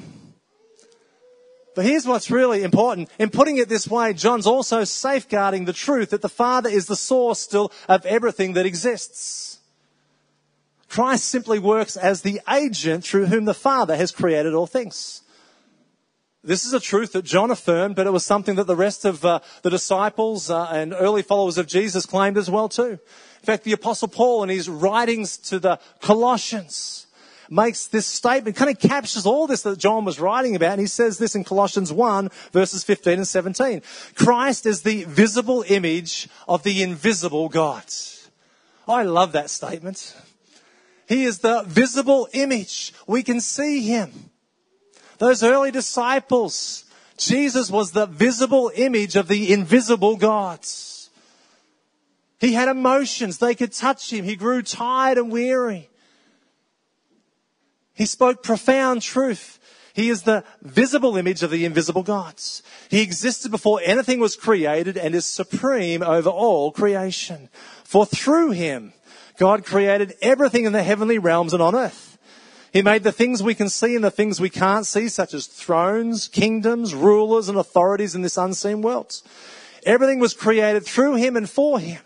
But 1.75 1.87
here's 1.87 2.07
what's 2.07 2.31
really 2.31 2.63
important. 2.63 3.09
In 3.19 3.31
putting 3.31 3.57
it 3.57 3.71
this 3.71 3.89
way, 3.89 4.13
John's 4.13 4.47
also 4.47 4.85
safeguarding 4.85 5.65
the 5.65 5.73
truth 5.73 6.11
that 6.11 6.21
the 6.21 6.29
Father 6.29 6.69
is 6.69 6.87
the 6.87 6.97
source 6.97 7.39
still 7.39 7.73
of 7.89 8.05
everything 8.05 8.53
that 8.53 8.67
exists. 8.67 9.52
Christ 10.93 11.25
simply 11.25 11.59
works 11.59 11.97
as 11.97 12.21
the 12.21 12.43
agent 12.53 13.05
through 13.05 13.25
whom 13.25 13.47
the 13.47 13.55
Father 13.55 13.97
has 13.97 14.13
created 14.13 14.53
all 14.53 14.67
things. 14.67 15.23
This 16.45 16.67
is 16.67 16.75
a 16.75 16.81
truth 16.81 17.13
that 17.13 17.25
John 17.25 17.51
affirmed, 17.51 17.97
but 17.97 18.07
it 18.07 18.13
was 18.13 18.27
something 18.27 18.57
that 18.57 18.67
the 18.67 18.77
rest 18.77 19.07
of 19.07 19.25
uh, 19.25 19.41
the 19.63 19.71
disciples 19.71 20.51
uh, 20.51 20.67
and 20.71 20.93
early 20.93 21.23
followers 21.23 21.57
of 21.57 21.67
Jesus 21.67 22.05
claimed 22.05 22.37
as 22.37 22.51
well 22.51 22.69
too. 22.69 22.91
In 22.91 23.47
fact, 23.47 23.65
the 23.65 23.73
apostle 23.73 24.07
Paul 24.07 24.43
in 24.43 24.51
his 24.51 24.69
writings 24.69 25.39
to 25.39 25.59
the 25.59 25.79
Colossians 26.03 27.07
makes 27.49 27.87
this 27.87 28.07
statement, 28.07 28.57
kind 28.57 28.71
of 28.71 28.79
captures 28.79 29.25
all 29.25 29.47
this 29.47 29.63
that 29.63 29.79
John 29.79 30.05
was 30.05 30.21
writing 30.21 30.55
about. 30.57 30.73
And 30.73 30.81
he 30.83 30.87
says 30.87 31.17
this 31.17 31.35
in 31.35 31.43
Colossians 31.43 31.91
1 31.91 32.29
verses 32.53 32.85
15 32.85 33.15
and 33.15 33.27
17. 33.27 33.81
Christ 34.15 34.67
is 34.67 34.83
the 34.83 35.05
visible 35.05 35.65
image 35.69 36.29
of 36.47 36.65
the 36.65 36.83
invisible 36.83 37.49
God. 37.49 37.85
I 38.87 39.05
love 39.05 39.33
that 39.33 39.49
statement. 39.49 40.15
He 41.13 41.25
is 41.25 41.41
the 41.41 41.63
visible 41.67 42.27
image. 42.33 42.95
We 43.07 43.23
can 43.23 43.43
see 43.43 43.83
him. 43.83 44.31
Those 45.19 45.43
early 45.43 45.71
disciples, 45.71 46.87
Jesus 47.19 47.71
was 47.71 47.93
the 47.93 48.07
visible 48.07 48.73
image 48.75 49.15
of 49.15 49.29
the 49.29 49.53
invisible 49.53 50.17
gods. 50.17 51.11
He 52.41 52.55
had 52.55 52.71
emotions. 52.71 53.37
They 53.37 53.55
could 53.55 53.75
touch 53.75 54.11
him. 54.11 54.25
He 54.25 54.37
grew 54.37 54.63
tired 54.63 55.19
and 55.19 55.31
weary. 55.31 55.91
He 57.93 58.07
spoke 58.07 58.43
profound 58.43 59.03
truth. 59.03 59.59
He 59.93 60.09
is 60.09 60.23
the 60.23 60.45
visible 60.63 61.19
image 61.19 61.43
of 61.43 61.51
the 61.51 61.67
invisible 61.67 62.05
gods. 62.05 62.63
He 62.89 63.03
existed 63.03 63.51
before 63.51 63.83
anything 63.85 64.19
was 64.19 64.35
created 64.35 64.97
and 64.97 65.15
is 65.15 65.27
supreme 65.27 66.03
over 66.03 66.31
all 66.31 66.73
creation. 66.73 67.51
For 67.85 68.07
through 68.07 68.53
him, 68.53 68.95
God 69.43 69.65
created 69.65 70.15
everything 70.23 70.67
in 70.67 70.73
the 70.73 70.85
heavenly 70.85 71.19
realms 71.19 71.53
and 71.53 71.61
on 71.61 71.75
earth. 71.75 72.17
He 72.73 72.81
made 72.81 73.03
the 73.03 73.11
things 73.11 73.43
we 73.43 73.57
can 73.57 73.69
see 73.69 73.97
and 73.97 74.05
the 74.05 74.09
things 74.09 74.41
we 74.41 74.49
can't 74.49 74.87
see, 74.87 75.09
such 75.09 75.35
as 75.35 75.49
thrones, 75.49 76.29
kingdoms, 76.29 76.95
rulers, 76.95 77.49
and 77.49 77.59
authorities 77.59 78.15
in 78.15 78.23
this 78.23 78.37
unseen 78.37 78.83
world. 78.83 79.21
Everything 79.85 80.21
was 80.21 80.33
created 80.33 80.87
through 80.87 81.17
him 81.17 81.37
and 81.37 81.51
for 81.51 81.81
him. 81.81 82.01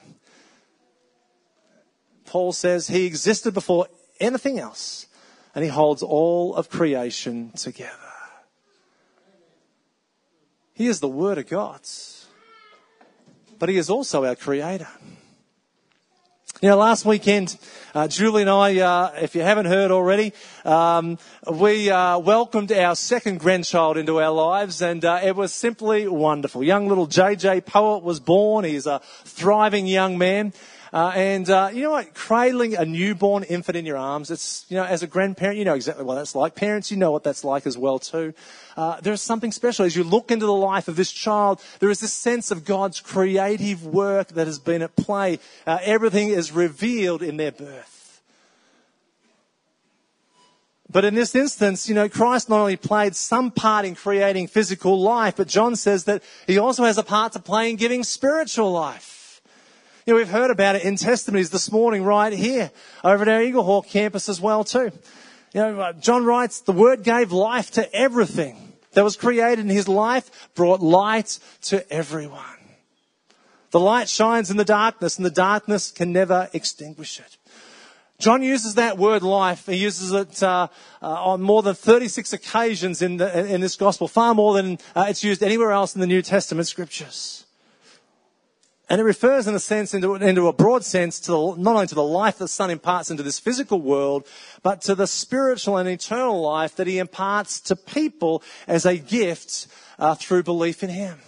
Paul 2.25 2.53
says 2.53 2.88
he 2.88 3.05
existed 3.05 3.53
before 3.53 3.88
anything 4.18 4.59
else 4.59 5.07
and 5.55 5.62
he 5.62 5.68
holds 5.68 6.03
all 6.03 6.55
of 6.55 6.70
creation 6.70 7.53
together. 7.53 7.92
He 10.72 10.87
is 10.87 11.01
the 11.01 11.09
Word 11.09 11.37
of 11.37 11.49
God, 11.51 11.83
but 13.59 13.68
he 13.68 13.77
is 13.77 13.90
also 13.90 14.25
our 14.25 14.37
Creator. 14.37 14.88
You 16.62 16.70
know, 16.70 16.78
last 16.78 17.04
weekend, 17.04 17.54
uh, 17.94 18.08
Julie 18.08 18.40
and 18.40 18.50
I, 18.50 18.78
uh, 18.78 19.12
if 19.20 19.34
you 19.34 19.42
haven't 19.42 19.66
heard 19.66 19.90
already, 19.90 20.32
um, 20.64 21.18
we 21.52 21.90
uh, 21.90 22.18
welcomed 22.18 22.72
our 22.72 22.96
second 22.96 23.40
grandchild 23.40 23.98
into 23.98 24.22
our 24.22 24.30
lives, 24.30 24.80
and 24.80 25.04
uh, 25.04 25.20
it 25.22 25.36
was 25.36 25.52
simply 25.52 26.08
wonderful. 26.08 26.64
Young 26.64 26.88
little 26.88 27.06
JJ 27.06 27.66
Poet 27.66 28.02
was 28.02 28.20
born. 28.20 28.64
He's 28.64 28.86
a 28.86 29.02
thriving 29.24 29.86
young 29.86 30.16
man. 30.16 30.54
Uh, 30.92 31.12
and 31.14 31.51
uh, 31.51 31.70
you 31.72 31.83
know 31.83 31.90
what? 31.90 32.14
Cradling 32.14 32.77
a 32.77 32.85
newborn 32.85 33.42
infant 33.42 33.77
in 33.77 33.85
your 33.85 33.96
arms, 33.96 34.31
it's, 34.31 34.64
you 34.68 34.77
know, 34.77 34.85
as 34.85 35.03
a 35.03 35.07
grandparent, 35.07 35.59
you 35.59 35.64
know 35.64 35.75
exactly 35.75 36.05
what 36.05 36.14
that's 36.14 36.35
like. 36.35 36.55
Parents, 36.55 36.90
you 36.90 36.96
know 36.96 37.11
what 37.11 37.25
that's 37.25 37.44
like 37.44 37.66
as 37.66 37.77
well 37.77 37.99
too. 37.99 38.35
Uh, 38.77 39.01
there's 39.01 39.22
something 39.22 39.53
special. 39.53 39.85
As 39.85 39.96
you 39.96 40.05
look 40.05 40.31
into 40.31 40.46
the 40.46 40.53
life 40.53 40.88
of 40.88 40.96
this 40.96 41.12
child, 41.12 41.61
there 41.81 41.90
is 41.90 42.01
this 42.01 42.12
sense 42.12 42.51
of 42.51 42.64
God's 42.64 43.01
creative 43.01 43.85
work 43.85 44.29
that 44.29 44.46
has 44.46 44.59
been 44.59 44.83
at 44.83 44.94
play. 44.96 45.38
Uh, 45.66 45.79
everything 45.83 46.29
is 46.29 46.53
revealed 46.53 47.22
in 47.22 47.37
their 47.37 47.53
birth. 47.53 48.22
But 50.88 51.05
in 51.05 51.16
this 51.16 51.35
instance, 51.35 51.88
you 51.88 51.94
know, 51.94 52.09
Christ 52.09 52.49
not 52.49 52.61
only 52.61 52.77
played 52.77 53.16
some 53.16 53.51
part 53.51 53.85
in 53.85 53.96
creating 53.96 54.46
physical 54.46 55.01
life, 55.01 55.37
but 55.37 55.49
John 55.49 55.75
says 55.75 56.05
that 56.05 56.22
he 56.46 56.59
also 56.59 56.85
has 56.85 56.96
a 56.96 57.03
part 57.03 57.33
to 57.33 57.40
play 57.40 57.70
in 57.70 57.77
giving 57.77 58.05
spiritual 58.05 58.70
life. 58.70 59.15
You 60.06 60.12
know, 60.12 60.18
we've 60.18 60.28
heard 60.28 60.52
about 60.52 60.76
it 60.76 60.84
in 60.84 60.94
testimonies 60.94 61.50
this 61.50 61.72
morning 61.72 62.04
right 62.04 62.32
here 62.32 62.70
over 63.02 63.22
at 63.22 63.28
our 63.28 63.40
Eaglehawk 63.40 63.88
campus 63.88 64.28
as 64.28 64.40
well 64.40 64.62
too. 64.62 64.92
You 65.52 65.60
know, 65.60 65.80
uh, 65.80 65.92
John 65.94 66.24
writes, 66.24 66.60
the 66.60 66.70
word 66.70 67.02
gave 67.02 67.32
life 67.32 67.72
to 67.72 67.92
everything 67.92 68.74
that 68.92 69.02
was 69.02 69.16
created 69.16 69.58
in 69.58 69.68
his 69.68 69.88
life, 69.88 70.48
brought 70.54 70.80
light 70.80 71.40
to 71.62 71.92
everyone. 71.92 72.40
The 73.72 73.80
light 73.80 74.08
shines 74.08 74.48
in 74.48 74.58
the 74.58 74.64
darkness 74.64 75.16
and 75.16 75.26
the 75.26 75.30
darkness 75.30 75.90
can 75.90 76.12
never 76.12 76.48
extinguish 76.52 77.18
it. 77.18 77.36
John 78.20 78.44
uses 78.44 78.76
that 78.76 78.98
word 78.98 79.24
life. 79.24 79.66
He 79.66 79.74
uses 79.74 80.12
it 80.12 80.40
uh, 80.40 80.68
uh, 81.02 81.06
on 81.06 81.42
more 81.42 81.62
than 81.62 81.74
36 81.74 82.32
occasions 82.32 83.02
in, 83.02 83.16
the, 83.16 83.52
in 83.52 83.60
this 83.60 83.74
gospel, 83.74 84.06
far 84.06 84.36
more 84.36 84.54
than 84.54 84.78
uh, 84.94 85.06
it's 85.08 85.24
used 85.24 85.42
anywhere 85.42 85.72
else 85.72 85.96
in 85.96 86.00
the 86.00 86.06
New 86.06 86.22
Testament 86.22 86.68
scriptures. 86.68 87.45
And 88.88 89.01
it 89.01 89.05
refers, 89.05 89.49
in 89.49 89.55
a 89.55 89.59
sense, 89.59 89.94
into, 89.94 90.14
into 90.14 90.46
a 90.46 90.53
broad 90.53 90.85
sense, 90.85 91.18
to 91.20 91.33
the, 91.33 91.55
not 91.57 91.75
only 91.75 91.88
to 91.88 91.94
the 91.96 92.05
life 92.05 92.38
the 92.38 92.46
Son 92.46 92.70
imparts 92.70 93.11
into 93.11 93.25
this 93.25 93.40
physical 93.40 93.81
world, 93.81 94.27
but 94.62 94.81
to 94.83 94.94
the 94.94 95.09
spiritual 95.09 95.77
and 95.77 95.88
eternal 95.88 96.40
life 96.40 96.77
that 96.77 96.87
He 96.87 96.99
imparts 96.99 97.61
to 97.62 97.75
people 97.75 98.44
as 98.68 98.87
a 98.87 98.96
gift 98.96 99.66
uh, 99.99 100.14
through 100.14 100.44
belief 100.44 100.85
in 100.85 100.90
Him. 100.90 101.18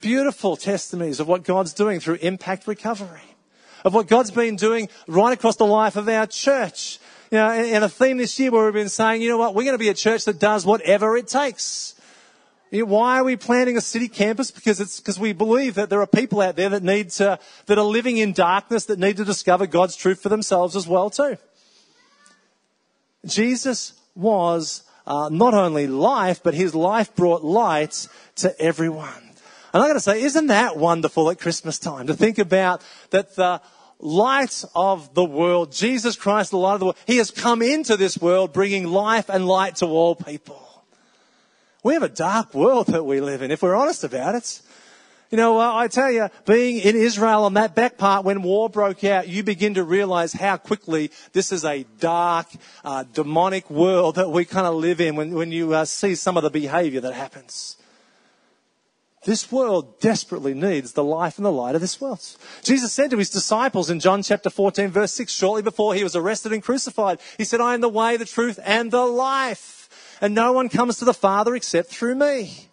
Beautiful 0.00 0.56
testimonies 0.56 1.20
of 1.20 1.28
what 1.28 1.44
God's 1.44 1.74
doing 1.74 2.00
through 2.00 2.16
impact 2.16 2.66
recovery, 2.66 3.36
of 3.84 3.94
what 3.94 4.08
God's 4.08 4.32
been 4.32 4.56
doing 4.56 4.88
right 5.06 5.32
across 5.32 5.56
the 5.56 5.66
life 5.66 5.94
of 5.94 6.08
our 6.08 6.26
church. 6.26 6.98
You 7.30 7.38
know, 7.38 7.50
and 7.50 7.84
a 7.84 7.88
theme 7.88 8.16
this 8.16 8.36
year 8.40 8.50
where 8.50 8.64
we've 8.64 8.74
been 8.74 8.88
saying, 8.88 9.22
you 9.22 9.28
know 9.28 9.38
what, 9.38 9.54
we're 9.54 9.62
going 9.62 9.74
to 9.74 9.78
be 9.78 9.90
a 9.90 9.94
church 9.94 10.24
that 10.24 10.40
does 10.40 10.66
whatever 10.66 11.16
it 11.16 11.28
takes. 11.28 11.94
You 12.70 12.86
know, 12.86 12.92
why 12.92 13.18
are 13.18 13.24
we 13.24 13.36
planning 13.36 13.76
a 13.76 13.80
city 13.80 14.08
campus? 14.08 14.50
Because 14.50 14.80
it's 14.80 15.00
because 15.00 15.18
we 15.18 15.32
believe 15.32 15.74
that 15.74 15.90
there 15.90 16.00
are 16.00 16.06
people 16.06 16.40
out 16.40 16.54
there 16.54 16.68
that 16.68 16.84
need 16.84 17.10
to, 17.10 17.38
that 17.66 17.78
are 17.78 17.84
living 17.84 18.18
in 18.18 18.32
darkness 18.32 18.84
that 18.86 18.98
need 18.98 19.16
to 19.16 19.24
discover 19.24 19.66
God's 19.66 19.96
truth 19.96 20.22
for 20.22 20.28
themselves 20.28 20.76
as 20.76 20.86
well 20.86 21.10
too. 21.10 21.36
Jesus 23.26 23.94
was 24.14 24.84
uh, 25.06 25.28
not 25.30 25.52
only 25.52 25.88
life, 25.88 26.42
but 26.42 26.54
his 26.54 26.74
life 26.74 27.14
brought 27.16 27.42
light 27.42 28.06
to 28.36 28.58
everyone. 28.60 29.30
And 29.72 29.82
I 29.82 29.88
got 29.88 29.94
to 29.94 30.00
say, 30.00 30.22
isn't 30.22 30.46
that 30.46 30.76
wonderful 30.76 31.30
at 31.30 31.40
Christmas 31.40 31.78
time 31.78 32.06
to 32.06 32.14
think 32.14 32.38
about 32.38 32.82
that 33.10 33.34
the 33.34 33.60
light 33.98 34.64
of 34.74 35.12
the 35.14 35.24
world, 35.24 35.72
Jesus 35.72 36.16
Christ, 36.16 36.52
the 36.52 36.58
light 36.58 36.74
of 36.74 36.80
the 36.80 36.86
world, 36.86 36.98
he 37.06 37.16
has 37.16 37.30
come 37.30 37.62
into 37.62 37.96
this 37.96 38.18
world 38.18 38.52
bringing 38.52 38.86
life 38.86 39.28
and 39.28 39.46
light 39.46 39.76
to 39.76 39.86
all 39.86 40.14
people. 40.14 40.69
We 41.82 41.94
have 41.94 42.02
a 42.02 42.08
dark 42.08 42.54
world 42.54 42.88
that 42.88 43.04
we 43.04 43.20
live 43.20 43.42
in, 43.42 43.50
if 43.50 43.62
we're 43.62 43.76
honest 43.76 44.04
about 44.04 44.34
it. 44.34 44.60
You 45.30 45.36
know, 45.36 45.60
I 45.60 45.86
tell 45.86 46.10
you, 46.10 46.28
being 46.44 46.78
in 46.78 46.96
Israel 46.96 47.44
on 47.44 47.54
that 47.54 47.76
back 47.76 47.96
part 47.96 48.24
when 48.24 48.42
war 48.42 48.68
broke 48.68 49.04
out, 49.04 49.28
you 49.28 49.44
begin 49.44 49.74
to 49.74 49.84
realize 49.84 50.32
how 50.32 50.56
quickly 50.56 51.12
this 51.32 51.52
is 51.52 51.64
a 51.64 51.84
dark, 52.00 52.48
uh, 52.84 53.04
demonic 53.04 53.70
world 53.70 54.16
that 54.16 54.30
we 54.30 54.44
kind 54.44 54.66
of 54.66 54.74
live 54.74 55.00
in 55.00 55.14
when, 55.14 55.32
when 55.32 55.52
you 55.52 55.72
uh, 55.72 55.84
see 55.84 56.16
some 56.16 56.36
of 56.36 56.42
the 56.42 56.50
behavior 56.50 57.00
that 57.00 57.14
happens. 57.14 57.76
This 59.24 59.52
world 59.52 60.00
desperately 60.00 60.52
needs 60.52 60.92
the 60.92 61.04
life 61.04 61.38
and 61.38 61.46
the 61.46 61.52
light 61.52 61.76
of 61.76 61.80
this 61.80 62.00
world. 62.00 62.20
Jesus 62.64 62.92
said 62.92 63.10
to 63.10 63.18
his 63.18 63.30
disciples 63.30 63.88
in 63.88 64.00
John 64.00 64.22
chapter 64.22 64.50
14 64.50 64.88
verse 64.88 65.12
6, 65.12 65.32
shortly 65.32 65.62
before 65.62 65.94
he 65.94 66.02
was 66.02 66.16
arrested 66.16 66.52
and 66.52 66.62
crucified, 66.62 67.20
he 67.38 67.44
said, 67.44 67.60
I 67.60 67.74
am 67.74 67.82
the 67.82 67.88
way, 67.88 68.16
the 68.16 68.24
truth, 68.24 68.58
and 68.64 68.90
the 68.90 69.06
life 69.06 69.79
and 70.20 70.34
no 70.34 70.52
one 70.52 70.68
comes 70.68 70.98
to 70.98 71.04
the 71.04 71.14
Father 71.14 71.54
except 71.54 71.88
through 71.88 72.14
me. 72.14 72.68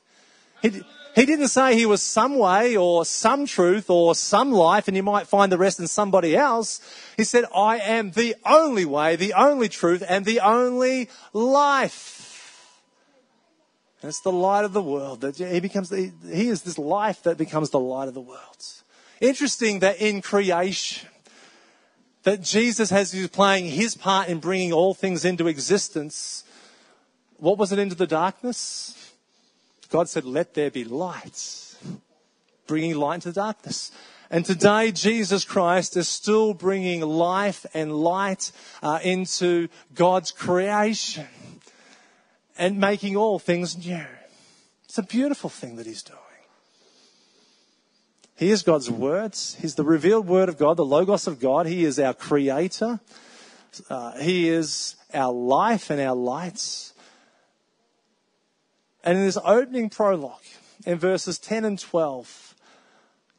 He, 0.62 0.82
he 1.16 1.26
didn't 1.26 1.48
say 1.48 1.76
he 1.76 1.86
was 1.86 2.04
some 2.04 2.38
way 2.38 2.78
or 2.78 3.04
some 3.04 3.48
truth 3.48 3.90
or 3.90 4.14
some 4.14 4.52
life 4.52 4.88
and 4.88 4.96
you 4.96 5.02
might 5.04 5.28
find 5.28 5.52
the 5.52 5.58
rest 5.58 5.80
in 5.80 5.88
somebody 5.88 6.36
else. 6.36 6.80
He 7.16 7.24
said, 7.24 7.46
I 7.56 7.80
am 7.80 8.12
the 8.12 8.36
only 8.46 8.86
way, 8.86 9.16
the 9.16 9.34
only 9.34 9.68
truth, 9.68 10.04
and 10.08 10.26
the 10.26 10.42
only 10.42 11.10
life. 11.34 12.18
And 14.02 14.10
it's 14.10 14.22
the 14.22 14.32
light 14.32 14.64
of 14.64 14.74
the 14.74 14.82
world 14.82 15.22
that 15.22 15.38
he 15.38 15.60
becomes, 15.60 15.90
the, 15.90 16.12
he 16.32 16.50
is 16.50 16.62
this 16.62 16.78
life 16.78 17.24
that 17.24 17.38
becomes 17.38 17.72
the 17.72 17.80
light 17.80 18.08
of 18.08 18.14
the 18.14 18.22
world. 18.22 18.66
Interesting 19.20 19.80
that 19.80 20.00
in 20.00 20.22
creation, 20.22 21.10
that 22.22 22.42
Jesus 22.44 22.92
has 22.92 23.12
been 23.12 23.28
playing 23.30 23.66
his 23.66 23.96
part 23.96 24.28
in 24.28 24.38
bringing 24.40 24.72
all 24.72 24.94
things 24.94 25.26
into 25.26 25.48
existence 25.48 26.44
what 27.38 27.58
was 27.58 27.72
it 27.72 27.80
into 27.80 27.96
the 27.96 28.08
darkness? 28.08 29.14
God 29.90 30.10
said, 30.10 30.26
Let 30.26 30.54
there 30.54 30.72
be 30.72 30.84
light, 30.84 31.76
bringing 32.68 32.96
light 32.96 33.16
into 33.16 33.30
the 33.30 33.42
darkness. 33.42 33.92
And 34.30 34.46
today, 34.46 34.92
Jesus 34.92 35.46
Christ 35.46 35.96
is 35.96 36.10
still 36.10 36.54
bringing 36.54 37.02
life 37.02 37.66
and 37.74 37.96
light 37.96 38.52
uh, 38.84 39.00
into 39.02 39.70
God's 39.96 40.32
creation 40.32 41.28
and 42.58 42.78
making 42.78 43.16
all 43.16 43.40
things 43.40 43.78
new. 43.78 44.06
It's 44.84 44.98
a 44.98 45.04
beautiful 45.04 45.50
thing 45.50 45.78
that 45.78 45.86
He's 45.86 46.04
doing. 46.04 46.20
He 48.38 48.52
is 48.52 48.62
God's 48.62 48.90
words. 48.90 49.58
He's 49.60 49.76
the 49.76 49.84
revealed 49.84 50.28
word 50.28 50.48
of 50.48 50.58
God, 50.58 50.78
the 50.78 50.86
Logos 50.86 51.26
of 51.26 51.40
God. 51.40 51.66
He 51.66 51.84
is 51.86 51.98
our 52.00 52.14
creator. 52.14 53.00
Uh, 53.90 54.18
he 54.20 54.48
is 54.48 54.96
our 55.14 55.34
life 55.34 55.90
and 55.90 56.00
our 56.00 56.16
lights. 56.16 56.94
And 59.08 59.20
in 59.20 59.24
this 59.24 59.38
opening 59.46 59.90
prologue, 59.90 60.44
in 60.86 60.98
verses 60.98 61.40
10 61.40 61.64
and 61.64 61.80
12, 61.80 62.56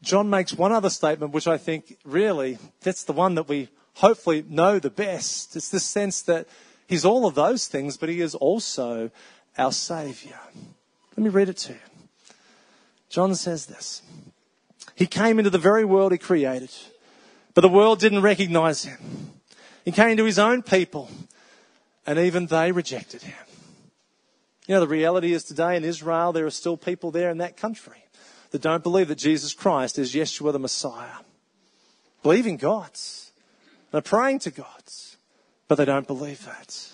John 0.01 0.31
makes 0.31 0.55
one 0.55 0.73
other 0.73 0.89
statement, 0.89 1.35
which 1.35 1.47
I 1.47 1.59
think 1.59 1.99
really, 2.07 2.57
that's 2.81 3.05
the 3.05 3.13
one 3.13 3.35
that 3.35 3.51
we 3.51 3.69
hopefully 3.97 4.43
know 4.49 4.79
the 4.79 4.89
best. 4.89 5.57
It's 5.57 5.69
this 5.69 5.85
sense 5.85 6.23
that 6.23 6.49
he's 6.87 7.05
all 7.05 7.27
of 7.27 7.35
those 7.35 7.69
things, 7.69 7.99
but 7.99 8.09
he 8.09 8.23
is 8.23 8.35
also 8.35 9.11
our 9.59 9.71
Saviour. 9.71 10.41
Let 11.15 11.23
me 11.23 11.29
read 11.29 11.51
it 11.51 11.59
to 11.59 11.75
you. 11.75 11.79
John 13.11 13.35
says 13.35 13.67
this 13.67 14.01
He 14.95 15.07
came 15.07 15.39
into 15.39 15.51
the 15.51 15.59
very 15.59 15.85
world 15.85 16.13
he 16.13 16.19
created, 16.19 16.73
but 17.53 17.61
the 17.61 17.69
world 17.69 18.01
didn't 18.01 18.23
recognize 18.23 18.87
him. 18.87 18.99
He 19.85 19.93
came 19.93 20.17
to 20.17 20.25
his 20.25 20.39
own 20.39 20.63
people, 20.63 21.11
and 22.07 22.19
even 22.19 22.47
they 22.47 22.73
rejected 22.73 23.21
him. 23.21 23.48
You 24.69 24.75
know, 24.75 24.81
the 24.81 24.87
reality 24.87 25.33
is 25.33 25.45
today 25.45 25.77
in 25.77 25.83
Israel, 25.83 26.33
there 26.33 26.45
are 26.45 26.51
still 26.51 26.77
people 26.77 27.11
there 27.11 27.31
in 27.31 27.39
that 27.39 27.57
country 27.57 28.05
that 28.51 28.61
don't 28.61 28.83
believe 28.83 29.09
that 29.09 29.17
Jesus 29.17 29.55
Christ 29.55 29.99
is 29.99 30.15
Yeshua 30.15 30.53
the 30.53 30.59
Messiah. 30.59 31.25
Believing 32.23 32.59
God's. 32.59 33.33
They're 33.91 34.03
praying 34.03 34.41
to 34.41 34.51
God's. 34.51 35.17
But 35.69 35.77
they 35.77 35.87
don't 35.87 36.07
believe 36.07 36.45
that. 36.45 36.93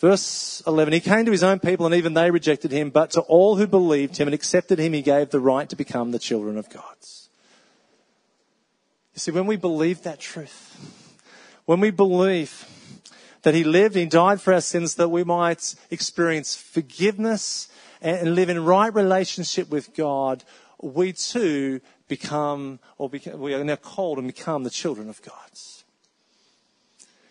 Verse 0.00 0.60
11, 0.66 0.92
he 0.92 1.00
came 1.00 1.24
to 1.24 1.30
his 1.30 1.44
own 1.44 1.60
people 1.60 1.86
and 1.86 1.94
even 1.94 2.14
they 2.14 2.32
rejected 2.32 2.72
him, 2.72 2.90
but 2.90 3.12
to 3.12 3.20
all 3.20 3.54
who 3.54 3.68
believed 3.68 4.16
him 4.16 4.26
and 4.26 4.34
accepted 4.34 4.80
him, 4.80 4.92
he 4.92 5.02
gave 5.02 5.30
the 5.30 5.40
right 5.40 5.68
to 5.68 5.76
become 5.76 6.10
the 6.10 6.18
children 6.18 6.58
of 6.58 6.68
God. 6.68 6.96
You 9.14 9.20
see, 9.20 9.30
when 9.30 9.46
we 9.46 9.56
believe 9.56 10.02
that 10.02 10.18
truth, 10.18 10.76
when 11.64 11.78
we 11.78 11.92
believe 11.92 12.66
that 13.44 13.54
he 13.54 13.62
lived, 13.62 13.94
he 13.94 14.06
died 14.06 14.40
for 14.40 14.52
our 14.52 14.60
sins 14.60 14.96
that 14.96 15.10
we 15.10 15.22
might 15.22 15.74
experience 15.90 16.56
forgiveness 16.56 17.68
and 18.02 18.34
live 18.34 18.50
in 18.50 18.64
right 18.64 18.92
relationship 18.92 19.70
with 19.70 19.94
God, 19.94 20.44
we 20.82 21.12
too 21.12 21.80
become, 22.08 22.80
or 22.98 23.08
become, 23.08 23.40
we 23.40 23.54
are 23.54 23.64
now 23.64 23.76
called 23.76 24.18
and 24.18 24.26
become 24.26 24.64
the 24.64 24.70
children 24.70 25.08
of 25.08 25.22
God. 25.22 25.34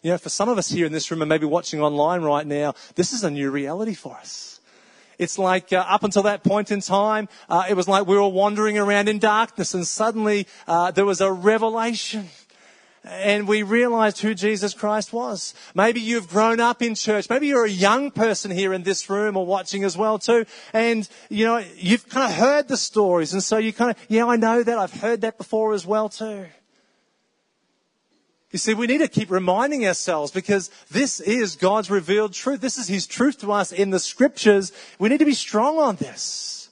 You 0.01 0.11
know, 0.11 0.17
for 0.17 0.29
some 0.29 0.49
of 0.49 0.57
us 0.57 0.69
here 0.69 0.85
in 0.85 0.91
this 0.91 1.09
room 1.11 1.21
and 1.21 1.29
maybe 1.29 1.45
watching 1.45 1.81
online 1.81 2.23
right 2.23 2.45
now, 2.45 2.73
this 2.95 3.13
is 3.13 3.23
a 3.23 3.31
new 3.31 3.49
reality 3.51 3.93
for 3.93 4.15
us. 4.15 4.59
It's 5.17 5.37
like 5.37 5.71
uh, 5.71 5.85
up 5.87 6.03
until 6.03 6.23
that 6.23 6.43
point 6.43 6.71
in 6.71 6.81
time, 6.81 7.29
uh, 7.47 7.65
it 7.69 7.75
was 7.75 7.87
like 7.87 8.07
we 8.07 8.17
were 8.17 8.27
wandering 8.27 8.77
around 8.77 9.07
in 9.07 9.19
darkness 9.19 9.73
and 9.73 9.87
suddenly 9.87 10.47
uh, 10.67 10.91
there 10.91 11.05
was 11.05 11.21
a 11.21 11.31
revelation 11.31 12.29
and 13.03 13.47
we 13.47 13.63
realized 13.63 14.21
who 14.21 14.33
Jesus 14.33 14.73
Christ 14.73 15.11
was. 15.11 15.53
Maybe 15.75 15.99
you've 15.99 16.29
grown 16.29 16.59
up 16.59 16.81
in 16.81 16.95
church. 16.95 17.29
Maybe 17.29 17.47
you're 17.47 17.65
a 17.65 17.69
young 17.69 18.11
person 18.11 18.49
here 18.49 18.73
in 18.73 18.83
this 18.83 19.09
room 19.09 19.35
or 19.35 19.45
watching 19.45 19.83
as 19.83 19.97
well 19.97 20.17
too. 20.19 20.45
And, 20.71 21.07
you 21.29 21.45
know, 21.45 21.63
you've 21.75 22.07
kind 22.07 22.31
of 22.31 22.37
heard 22.37 22.69
the 22.69 22.77
stories. 22.77 23.33
And 23.33 23.43
so 23.43 23.57
you 23.57 23.73
kind 23.73 23.91
of, 23.91 23.97
yeah, 24.07 24.25
I 24.25 24.37
know 24.37 24.63
that. 24.63 24.77
I've 24.77 24.93
heard 24.93 25.21
that 25.21 25.37
before 25.37 25.73
as 25.73 25.85
well 25.85 26.07
too. 26.07 26.45
You 28.51 28.59
see, 28.59 28.75
we 28.75 28.87
need 28.87 28.99
to 28.99 29.07
keep 29.07 29.31
reminding 29.31 29.85
ourselves 29.85 30.31
because 30.31 30.69
this 30.91 31.19
is 31.19 31.55
God's 31.55 31.89
revealed 31.89 32.33
truth. 32.33 32.61
This 32.61 32.77
is 32.77 32.87
His 32.87 33.07
truth 33.07 33.39
to 33.39 33.51
us 33.51 33.71
in 33.71 33.89
the 33.89 33.99
scriptures. 33.99 34.71
We 34.99 35.09
need 35.09 35.19
to 35.19 35.25
be 35.25 35.33
strong 35.33 35.79
on 35.79 35.95
this. 35.95 36.69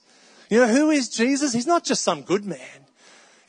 You 0.48 0.60
know, 0.60 0.68
who 0.68 0.90
is 0.90 1.08
Jesus? 1.08 1.52
He's 1.52 1.66
not 1.66 1.84
just 1.84 2.02
some 2.02 2.22
good 2.22 2.44
man. 2.44 2.81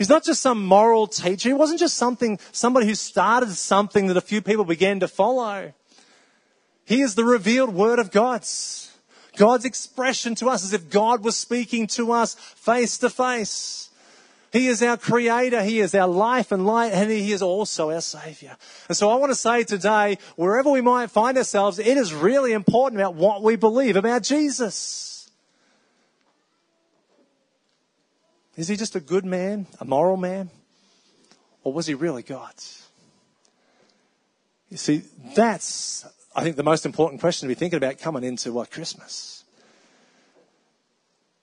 He's 0.04 0.10
not 0.10 0.26
just 0.26 0.42
some 0.42 0.66
moral 0.66 1.08
teacher. 1.08 1.48
He 1.48 1.54
wasn't 1.54 1.80
just 1.80 1.96
something, 1.96 2.38
somebody 2.52 2.88
who 2.88 2.94
started 2.94 3.50
something 3.52 4.08
that 4.08 4.18
a 4.18 4.22
few 4.22 4.42
people 4.42 4.66
began 4.66 5.00
to 5.00 5.08
follow. 5.08 5.72
He 6.84 7.00
is 7.00 7.16
the 7.16 7.24
revealed 7.24 7.74
word 7.74 8.00
of 8.00 8.12
God's. 8.12 8.92
God's 9.38 9.64
expression 9.64 10.36
to 10.36 10.50
us 10.50 10.66
as 10.66 10.74
if 10.74 10.90
God 10.90 11.24
was 11.24 11.38
speaking 11.38 11.88
to 11.88 12.12
us 12.12 12.34
face 12.36 12.98
to 12.98 13.10
face. 13.10 13.92
He 14.52 14.68
is 14.68 14.84
our 14.84 14.98
creator. 14.98 15.64
He 15.64 15.80
is 15.80 15.96
our 15.96 16.10
life 16.10 16.52
and 16.52 16.66
light, 16.68 16.92
and 16.92 17.10
He 17.10 17.32
is 17.32 17.42
also 17.42 17.90
our 17.90 18.02
Savior. 18.02 18.58
And 18.90 18.98
so 18.98 19.10
I 19.10 19.16
want 19.16 19.32
to 19.32 19.36
say 19.36 19.64
today, 19.64 20.18
wherever 20.36 20.70
we 20.70 20.82
might 20.82 21.12
find 21.12 21.38
ourselves, 21.38 21.80
it 21.80 21.96
is 21.98 22.14
really 22.14 22.52
important 22.52 23.00
about 23.00 23.16
what 23.16 23.42
we 23.42 23.56
believe 23.56 23.96
about 23.96 24.24
Jesus. 24.24 25.13
Is 28.56 28.68
he 28.68 28.76
just 28.76 28.96
a 28.96 29.00
good 29.00 29.26
man, 29.26 29.66
a 29.80 29.86
moral 29.86 30.18
man? 30.18 30.50
Or 31.64 31.74
was 31.74 31.88
he 31.88 31.94
really 31.94 32.24
God? 32.24 32.54
You 34.70 34.78
see, 34.78 35.04
that's, 35.36 36.06
I 36.36 36.44
think, 36.44 36.56
the 36.56 36.64
most 36.64 36.86
important 36.86 37.22
question 37.22 37.48
to 37.48 37.56
be 37.56 37.58
thinking 37.58 37.78
about 37.78 38.00
coming 38.00 38.24
into 38.24 38.52
what, 38.52 38.70
Christmas. 38.70 39.44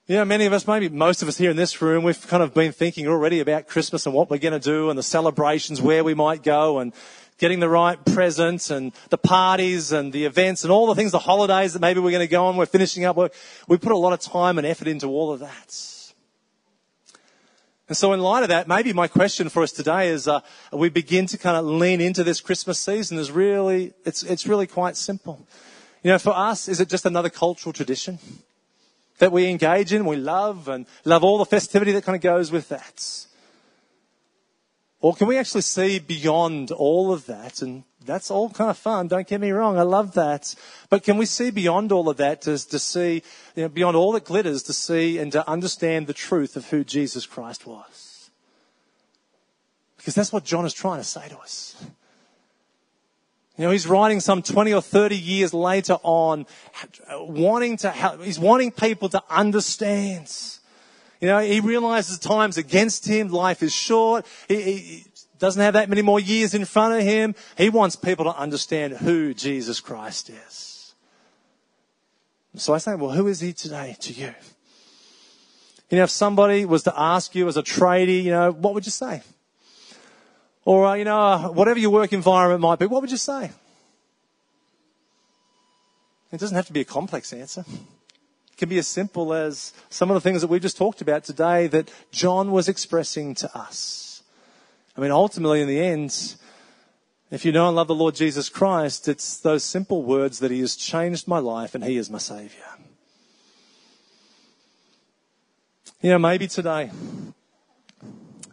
You 0.07 0.17
know, 0.17 0.25
many 0.25 0.47
of 0.47 0.53
us, 0.53 0.67
maybe 0.67 0.89
most 0.89 1.23
of 1.23 1.29
us 1.29 1.39
here 1.39 1.51
in 1.51 1.57
this 1.57 1.81
room, 1.81 2.03
we've 2.03 2.27
kind 2.27 2.43
of 2.43 2.53
been 2.53 2.73
thinking 2.73 3.07
already 3.07 3.41
about 3.41 3.69
Christmas 3.69 4.07
and 4.07 4.15
what 4.15 4.29
we're 4.29 4.39
going 4.39 4.53
to 4.53 4.59
do 4.59 4.91
and 4.91 4.99
the 4.99 5.05
celebrations, 5.05 5.81
where 5.81 6.03
we 6.03 6.15
might 6.15 6.43
go 6.43 6.81
and 6.81 6.93
getting 7.39 7.61
the 7.61 7.69
right 7.69 8.05
presents 8.05 8.71
and 8.71 8.93
the 9.09 9.19
parties 9.19 9.93
and 9.93 10.13
the 10.13 10.25
events 10.25 10.65
and 10.65 10.73
all 10.73 10.87
the 10.87 10.97
things, 10.97 11.13
the 11.13 11.19
holidays 11.19 11.73
that 11.73 11.81
maybe 11.81 12.01
we're 12.01 12.11
going 12.11 12.21
to 12.21 12.31
go 12.31 12.47
on. 12.47 12.57
We're 12.57 12.67
finishing 12.67 13.05
up. 13.05 13.17
We 13.69 13.79
put 13.79 13.93
a 13.93 13.97
lot 13.97 14.13
of 14.13 14.21
time 14.21 14.59
and 14.59 14.67
effort 14.67 14.89
into 14.89 15.07
all 15.07 15.33
of 15.33 15.41
that. 15.41 15.97
And 17.91 17.97
so 17.97 18.15
in 18.15 18.21
light 18.21 18.45
of 18.45 18.49
that, 18.49 18.69
maybe 18.69 18.95
my 18.95 19.09
question 19.09 19.51
for 19.51 19.63
us 19.63 19.73
today 19.73 20.09
is, 20.09 20.27
uh, 20.27 20.41
we 20.73 20.89
begin 20.89 21.27
to 21.27 21.37
kind 21.37 21.57
of 21.57 21.67
lean 21.67 22.01
into 22.01 22.23
this 22.25 22.41
Christmas 22.41 22.79
season 22.79 23.19
is 23.19 23.31
really, 23.31 23.93
it's, 24.07 24.23
it's 24.23 24.47
really 24.47 24.67
quite 24.67 24.97
simple. 24.97 25.45
You 26.03 26.13
know, 26.13 26.19
for 26.19 26.31
us, 26.31 26.69
is 26.69 26.81
it 26.81 26.89
just 26.89 27.05
another 27.05 27.29
cultural 27.29 27.75
tradition? 27.75 28.19
that 29.21 29.33
we 29.33 29.49
engage 29.49 29.93
in, 29.93 30.05
we 30.05 30.17
love, 30.17 30.67
and 30.67 30.87
love 31.05 31.23
all 31.23 31.39
the 31.39 31.45
festivity 31.45 31.93
that 31.93 32.05
kind 32.05 32.17
of 32.17 32.23
goes 32.23 32.51
with 32.51 32.69
that? 32.71 33.27
Or 35.01 35.15
can 35.15 35.29
we 35.29 35.39
actually 35.39 35.61
see 35.61 35.99
beyond 35.99 36.73
all 36.73 37.13
of 37.13 37.27
that? 37.27 37.63
And 37.63 37.85
that's 38.05 38.31
all 38.31 38.49
kind 38.51 38.71
of 38.71 38.79
fun, 38.79 39.09
don't 39.09 39.27
get 39.27 39.41
me 39.41 39.51
wrong, 39.51 39.79
I 39.79 39.83
love 39.83 40.15
that. 40.15 40.55
But 40.89 41.03
can 41.03 41.19
we 41.19 41.27
see 41.27 41.51
beyond 41.51 41.93
all 41.93 42.09
of 42.09 42.17
that 42.17 42.43
to, 42.43 42.57
to 42.69 42.79
see, 42.79 43.23
you 43.55 43.63
know, 43.63 43.69
beyond 43.69 43.97
all 43.97 44.13
that 44.13 44.25
glitters, 44.25 44.63
to 44.65 44.73
see 44.73 45.19
and 45.19 45.31
to 45.33 45.49
understand 45.49 46.07
the 46.07 46.15
truth 46.15 46.57
of 46.57 46.71
who 46.71 46.85
Jesus 46.85 47.27
Christ 47.27 47.67
was? 47.67 48.31
Because 49.97 50.15
that's 50.15 50.33
what 50.33 50.45
John 50.45 50.65
is 50.65 50.73
trying 50.73 50.99
to 50.99 51.05
say 51.05 51.29
to 51.29 51.39
us. 51.39 51.77
You 53.59 53.67
know, 53.67 53.73
he's 53.73 53.87
writing 53.87 54.21
some 54.21 54.41
20 54.41 54.73
or 54.73 54.81
30 54.81 55.17
years 55.19 55.53
later 55.53 55.99
on, 56.03 56.47
wanting 57.13 57.77
to 57.79 57.91
help, 57.91 58.23
he's 58.23 58.39
wanting 58.39 58.71
people 58.71 59.11
to 59.11 59.23
understand. 59.29 60.33
You 61.21 61.29
know, 61.29 61.41
he 61.41 61.61
realizes 61.61 62.19
time's 62.19 62.57
against 62.57 63.07
him, 63.07 63.29
life 63.29 63.63
is 63.63 63.75
short, 63.75 64.25
he, 64.49 64.63
he 64.63 65.07
doesn't 65.41 65.61
have 65.61 65.75
that 65.75 65.89
many 65.89 66.03
more 66.03 66.21
years 66.21 66.55
in 66.55 66.65
front 66.65 66.95
of 66.95 67.03
him. 67.03 67.35
He 67.57 67.71
wants 67.71 67.97
people 67.97 68.27
to 68.27 68.37
understand 68.37 68.99
who 68.99 69.35
Jesus 69.35 69.81
Christ 69.81 70.31
is. 70.31 70.95
So 72.57 72.75
I 72.75 72.79
say, 72.79 72.95
well, 72.95 73.11
who 73.11 73.27
is 73.27 73.41
he 73.41 73.53
today 73.53 73.97
to 74.01 74.13
you? 74.13 74.35
You 75.89 75.97
know, 75.99 76.05
if 76.05 76.11
somebody 76.11 76.65
was 76.65 76.83
to 76.85 76.93
ask 76.97 77.35
you 77.35 77.49
as 77.49 77.57
a 77.57 77.63
tradie, 77.63 78.23
you 78.23 78.31
know, 78.31 78.53
what 78.53 78.75
would 78.75 78.87
you 78.87 78.93
say? 78.93 79.23
Or, 80.65 80.87
uh, 80.87 80.95
you 80.95 81.05
know, 81.05 81.19
uh, 81.19 81.49
whatever 81.49 81.81
your 81.81 81.91
work 81.91 82.13
environment 82.13 82.61
might 82.61 82.79
be, 82.79 82.87
what 82.87 83.01
would 83.01 83.11
you 83.11 83.17
say? 83.17 83.51
It 86.31 86.39
doesn't 86.39 86.55
have 86.55 86.67
to 86.67 86.73
be 86.73 86.81
a 86.81 86.85
complex 86.85 87.33
answer. 87.33 87.65
It 87.67 88.57
can 88.57 88.69
be 88.69 88.79
as 88.79 88.87
simple 88.87 89.33
as 89.33 89.73
some 89.89 90.11
of 90.11 90.15
the 90.15 90.21
things 90.21 90.43
that 90.43 90.49
we've 90.49 90.61
just 90.61 90.77
talked 90.77 91.01
about 91.01 91.25
today 91.25 91.67
that 91.69 91.91
John 92.13 92.53
was 92.53 92.69
expressing 92.69 93.35
to 93.37 93.59
us. 93.59 94.10
I 95.01 95.03
mean, 95.03 95.13
ultimately, 95.13 95.63
in 95.63 95.67
the 95.67 95.81
end, 95.81 96.35
if 97.31 97.47
you 97.47 97.53
know 97.53 97.69
and 97.69 97.75
love 97.75 97.89
the 97.89 97.95
Lord 97.95 98.15
Jesus 98.15 98.51
Christ, 98.51 99.09
it's 99.09 99.41
those 99.41 99.65
simple 99.65 100.03
words 100.03 100.41
that 100.41 100.51
He 100.51 100.61
has 100.61 100.77
changed 100.77 101.27
my 101.27 101.39
life 101.39 101.75
and 101.75 101.83
He 101.83 101.97
is 101.97 102.11
my 102.11 102.19
Savior. 102.19 102.67
You 106.03 106.11
know, 106.11 106.19
maybe 106.19 106.47
today 106.47 106.91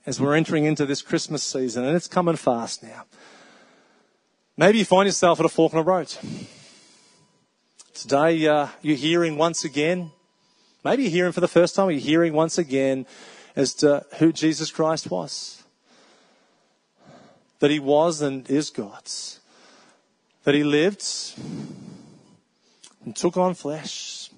as 0.05 0.21
we're 0.21 0.36
entering 0.36 0.63
into 0.63 0.86
this 0.86 1.01
Christmas 1.01 1.43
season, 1.43 1.83
and 1.83 1.97
it's 1.97 2.07
coming 2.07 2.38
fast 2.38 2.81
now. 2.81 3.03
Maybe 4.55 4.77
you 4.77 4.86
find 4.86 5.05
yourself 5.05 5.41
at 5.41 5.45
a 5.45 5.49
fork 5.49 5.73
in 5.73 5.79
the 5.79 5.83
road. 5.83 6.15
Today, 7.93 8.47
uh, 8.47 8.67
you're 8.81 8.95
hearing 8.95 9.38
once 9.38 9.65
again, 9.65 10.12
maybe 10.86 11.03
you're 11.03 11.12
hearing 11.12 11.33
for 11.33 11.41
the 11.41 11.49
first 11.49 11.75
time, 11.75 11.91
you're 11.91 11.99
hearing 11.99 12.31
once 12.31 12.57
again 12.57 13.05
as 13.53 13.73
to 13.73 14.05
who 14.19 14.31
Jesus 14.31 14.71
Christ 14.71 15.12
was. 15.12 15.65
That 17.59 17.71
he 17.71 17.79
was 17.79 18.21
and 18.21 18.49
is 18.49 18.69
God's. 18.69 19.39
That 20.43 20.55
he 20.55 20.63
lived 20.63 21.03
and 23.03 23.15
took 23.15 23.37
on 23.37 23.53
flesh, 23.53 24.29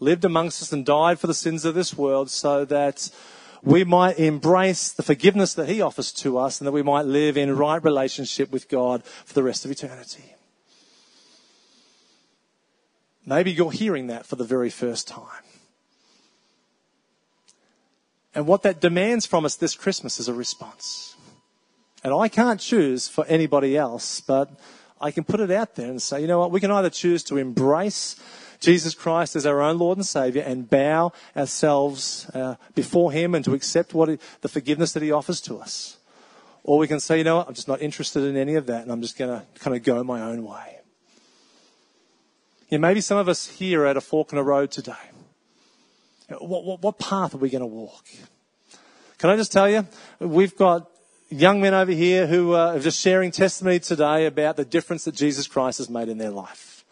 lived 0.00 0.24
amongst 0.24 0.62
us 0.62 0.72
and 0.72 0.84
died 0.84 1.18
for 1.18 1.26
the 1.26 1.34
sins 1.34 1.64
of 1.64 1.74
this 1.74 1.96
world 1.96 2.30
so 2.30 2.64
that 2.66 3.10
we 3.62 3.82
might 3.82 4.18
embrace 4.18 4.92
the 4.92 5.02
forgiveness 5.02 5.54
that 5.54 5.68
He 5.68 5.80
offers 5.80 6.12
to 6.12 6.38
us 6.38 6.60
and 6.60 6.66
that 6.66 6.72
we 6.72 6.82
might 6.82 7.04
live 7.04 7.36
in 7.36 7.56
right 7.56 7.82
relationship 7.82 8.52
with 8.52 8.68
God 8.68 9.02
for 9.02 9.34
the 9.34 9.42
rest 9.42 9.64
of 9.64 9.72
eternity. 9.72 10.36
Maybe 13.26 13.50
you're 13.50 13.72
hearing 13.72 14.06
that 14.06 14.24
for 14.24 14.36
the 14.36 14.44
very 14.44 14.70
first 14.70 15.08
time. 15.08 15.42
And 18.36 18.46
what 18.46 18.62
that 18.62 18.80
demands 18.80 19.26
from 19.26 19.44
us 19.44 19.56
this 19.56 19.74
Christmas 19.74 20.20
is 20.20 20.28
a 20.28 20.34
response. 20.34 21.15
And 22.06 22.14
I 22.14 22.28
can't 22.28 22.60
choose 22.60 23.08
for 23.08 23.26
anybody 23.26 23.76
else, 23.76 24.20
but 24.20 24.48
I 25.00 25.10
can 25.10 25.24
put 25.24 25.40
it 25.40 25.50
out 25.50 25.74
there 25.74 25.90
and 25.90 26.00
say, 26.00 26.20
you 26.20 26.28
know 26.28 26.38
what, 26.38 26.52
we 26.52 26.60
can 26.60 26.70
either 26.70 26.88
choose 26.88 27.24
to 27.24 27.36
embrace 27.36 28.14
Jesus 28.60 28.94
Christ 28.94 29.34
as 29.34 29.44
our 29.44 29.60
own 29.60 29.78
Lord 29.78 29.98
and 29.98 30.06
Savior 30.06 30.42
and 30.42 30.70
bow 30.70 31.10
ourselves 31.36 32.30
uh, 32.32 32.54
before 32.76 33.10
Him 33.10 33.34
and 33.34 33.44
to 33.44 33.54
accept 33.54 33.92
what 33.92 34.08
he, 34.08 34.18
the 34.42 34.48
forgiveness 34.48 34.92
that 34.92 35.02
He 35.02 35.10
offers 35.10 35.40
to 35.40 35.56
us. 35.56 35.96
Or 36.62 36.78
we 36.78 36.86
can 36.86 37.00
say, 37.00 37.18
you 37.18 37.24
know 37.24 37.38
what, 37.38 37.48
I'm 37.48 37.54
just 37.54 37.66
not 37.66 37.82
interested 37.82 38.22
in 38.22 38.36
any 38.36 38.54
of 38.54 38.66
that 38.66 38.82
and 38.82 38.92
I'm 38.92 39.02
just 39.02 39.18
going 39.18 39.40
to 39.40 39.44
kind 39.58 39.76
of 39.76 39.82
go 39.82 40.04
my 40.04 40.20
own 40.20 40.44
way. 40.44 40.78
Yeah, 42.68 42.78
maybe 42.78 43.00
some 43.00 43.18
of 43.18 43.28
us 43.28 43.48
here 43.48 43.82
are 43.82 43.86
at 43.86 43.96
a 43.96 44.00
fork 44.00 44.30
in 44.30 44.36
the 44.36 44.44
road 44.44 44.70
today. 44.70 44.92
What, 46.28 46.62
what, 46.62 46.82
what 46.82 47.00
path 47.00 47.34
are 47.34 47.38
we 47.38 47.50
going 47.50 47.62
to 47.62 47.66
walk? 47.66 48.04
Can 49.18 49.28
I 49.28 49.34
just 49.34 49.50
tell 49.50 49.68
you, 49.68 49.84
we've 50.20 50.54
got 50.54 50.88
young 51.28 51.60
men 51.60 51.74
over 51.74 51.92
here 51.92 52.26
who 52.26 52.54
uh, 52.54 52.74
are 52.74 52.78
just 52.78 53.00
sharing 53.00 53.30
testimony 53.30 53.78
today 53.78 54.26
about 54.26 54.56
the 54.56 54.64
difference 54.64 55.04
that 55.04 55.14
Jesus 55.14 55.46
Christ 55.46 55.78
has 55.78 55.90
made 55.90 56.08
in 56.08 56.18
their 56.18 56.30
life. 56.30 56.84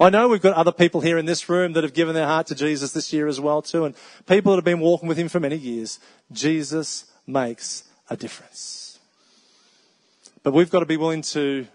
I 0.00 0.10
know 0.10 0.28
we've 0.28 0.42
got 0.42 0.54
other 0.54 0.72
people 0.72 1.00
here 1.00 1.18
in 1.18 1.26
this 1.26 1.48
room 1.48 1.72
that 1.74 1.84
have 1.84 1.94
given 1.94 2.14
their 2.14 2.26
heart 2.26 2.48
to 2.48 2.54
Jesus 2.54 2.92
this 2.92 3.12
year 3.12 3.28
as 3.28 3.40
well 3.40 3.62
too, 3.62 3.84
and 3.84 3.94
people 4.26 4.52
that 4.52 4.56
have 4.56 4.64
been 4.64 4.80
walking 4.80 5.08
with 5.08 5.18
him 5.18 5.28
for 5.28 5.38
many 5.38 5.56
years. 5.56 6.00
Jesus 6.32 7.06
makes 7.26 7.84
a 8.10 8.16
difference. 8.16 8.98
But 10.42 10.52
we've 10.52 10.70
got 10.70 10.80
to 10.80 10.86
be 10.86 10.96
willing 10.96 11.22
to 11.22 11.66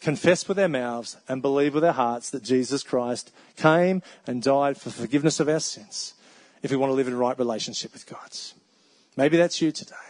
confess 0.00 0.48
with 0.48 0.58
our 0.58 0.68
mouths 0.68 1.18
and 1.28 1.42
believe 1.42 1.74
with 1.74 1.84
our 1.84 1.92
hearts 1.92 2.30
that 2.30 2.42
Jesus 2.42 2.82
Christ 2.82 3.32
came 3.56 4.02
and 4.26 4.42
died 4.42 4.78
for 4.78 4.90
forgiveness 4.90 5.38
of 5.38 5.48
our 5.48 5.60
sins 5.60 6.14
if 6.62 6.70
we 6.70 6.76
want 6.76 6.90
to 6.90 6.94
live 6.94 7.08
in 7.08 7.16
right 7.16 7.38
relationship 7.38 7.92
with 7.92 8.06
God. 8.06 8.30
Maybe 9.16 9.36
that's 9.36 9.60
you 9.60 9.70
today. 9.70 10.09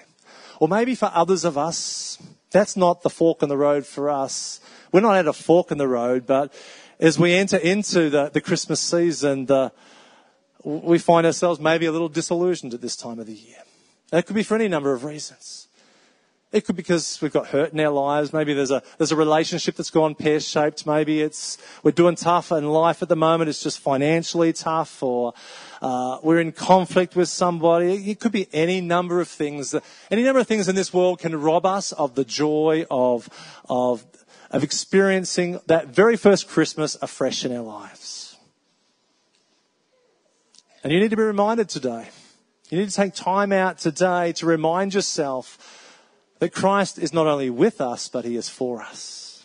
Or 0.61 0.69
maybe 0.69 0.95
for 0.95 1.11
others 1.13 1.45
of 1.45 1.59
us, 1.59 2.19
that's 2.53 2.77
not 2.77 3.03
the 3.03 3.11
fork 3.11 3.43
in 3.43 3.49
the 3.49 3.57
road 3.57 3.87
for 3.87 4.11
us. 4.11 4.61
We're 4.93 5.01
not 5.01 5.17
at 5.17 5.27
a 5.27 5.33
fork 5.33 5.73
in 5.73 5.79
the 5.79 5.89
road, 5.89 6.27
but 6.27 6.53
as 7.01 7.19
we 7.19 7.33
enter 7.33 7.57
into 7.57 8.11
the, 8.11 8.29
the 8.29 8.43
Christmas 8.43 8.79
season, 8.79 9.47
the, 9.47 9.73
we 10.63 10.99
find 10.99 11.27
ourselves 11.27 11.59
maybe 11.59 11.87
a 11.87 11.93
little 11.93 12.11
disillusioned 12.11 12.75
at 12.75 12.83
this 12.83 12.95
time 12.95 13.19
of 13.19 13.27
the 13.27 13.35
year. 13.35 13.57
That 14.11 14.27
could 14.27 14.37
be 14.37 14.43
for 14.43 14.55
any 14.55 14.69
number 14.69 14.93
of 14.93 15.05
reasons. 15.05 15.69
It 16.53 16.65
could 16.65 16.75
be 16.75 16.83
because 16.83 17.21
we've 17.23 17.33
got 17.33 17.49
hurt 17.49 17.73
in 17.73 17.79
our 17.81 17.93
lives. 17.93 18.33
Maybe 18.33 18.55
there's 18.55 18.73
a, 18.73 18.83
there's 18.99 19.13
a 19.13 19.17
relationship 19.17 19.77
that's 19.77 19.91
gone 19.91 20.17
pear 20.17 20.41
shaped. 20.41 20.85
Maybe 20.85 21.23
it's, 21.23 21.59
we're 21.83 21.93
doing 21.93 22.17
tough 22.17 22.51
in 22.51 22.69
life 22.69 23.03
at 23.03 23.09
the 23.09 23.17
moment. 23.17 23.49
It's 23.49 23.63
just 23.63 23.79
financially 23.79 24.53
tough 24.53 25.01
or, 25.03 25.33
uh, 25.81 26.19
we're 26.23 26.41
in 26.41 26.53
conflict 26.53 27.15
with 27.15 27.29
somebody. 27.29 28.11
It 28.11 28.19
could 28.19 28.33
be 28.33 28.49
any 28.53 28.81
number 28.81 29.21
of 29.21 29.29
things. 29.29 29.75
Any 30.11 30.25
number 30.25 30.41
of 30.41 30.47
things 30.47 30.69
in 30.69 30.75
this 30.75 30.93
world 30.93 31.21
can 31.21 31.41
rob 31.41 31.65
us 31.65 31.93
of 31.93 32.17
the 32.17 32.25
joy 32.25 32.85
of, 32.91 33.29
of 33.69 34.05
of 34.51 34.65
experiencing 34.65 35.61
that 35.67 35.89
very 35.89 36.17
first 36.17 36.49
Christmas 36.49 36.97
afresh 37.01 37.45
in 37.45 37.57
our 37.57 37.63
lives. 37.63 38.37
And 40.83 40.93
you 40.93 40.99
need 40.99 41.11
to 41.11 41.17
be 41.17 41.23
reminded 41.23 41.69
today. 41.69 42.09
You 42.69 42.79
need 42.79 42.89
to 42.89 42.95
take 42.95 43.15
time 43.15 43.53
out 43.53 43.79
today 43.79 44.33
to 44.35 44.47
remind 44.47 44.95
yourself 44.95 45.80
that 46.41 46.53
Christ 46.53 46.99
is 46.99 47.13
not 47.13 47.27
only 47.27 47.51
with 47.51 47.81
us, 47.81 48.09
but 48.09 48.25
He 48.25 48.35
is 48.35 48.49
for 48.49 48.83
us. 48.83 49.45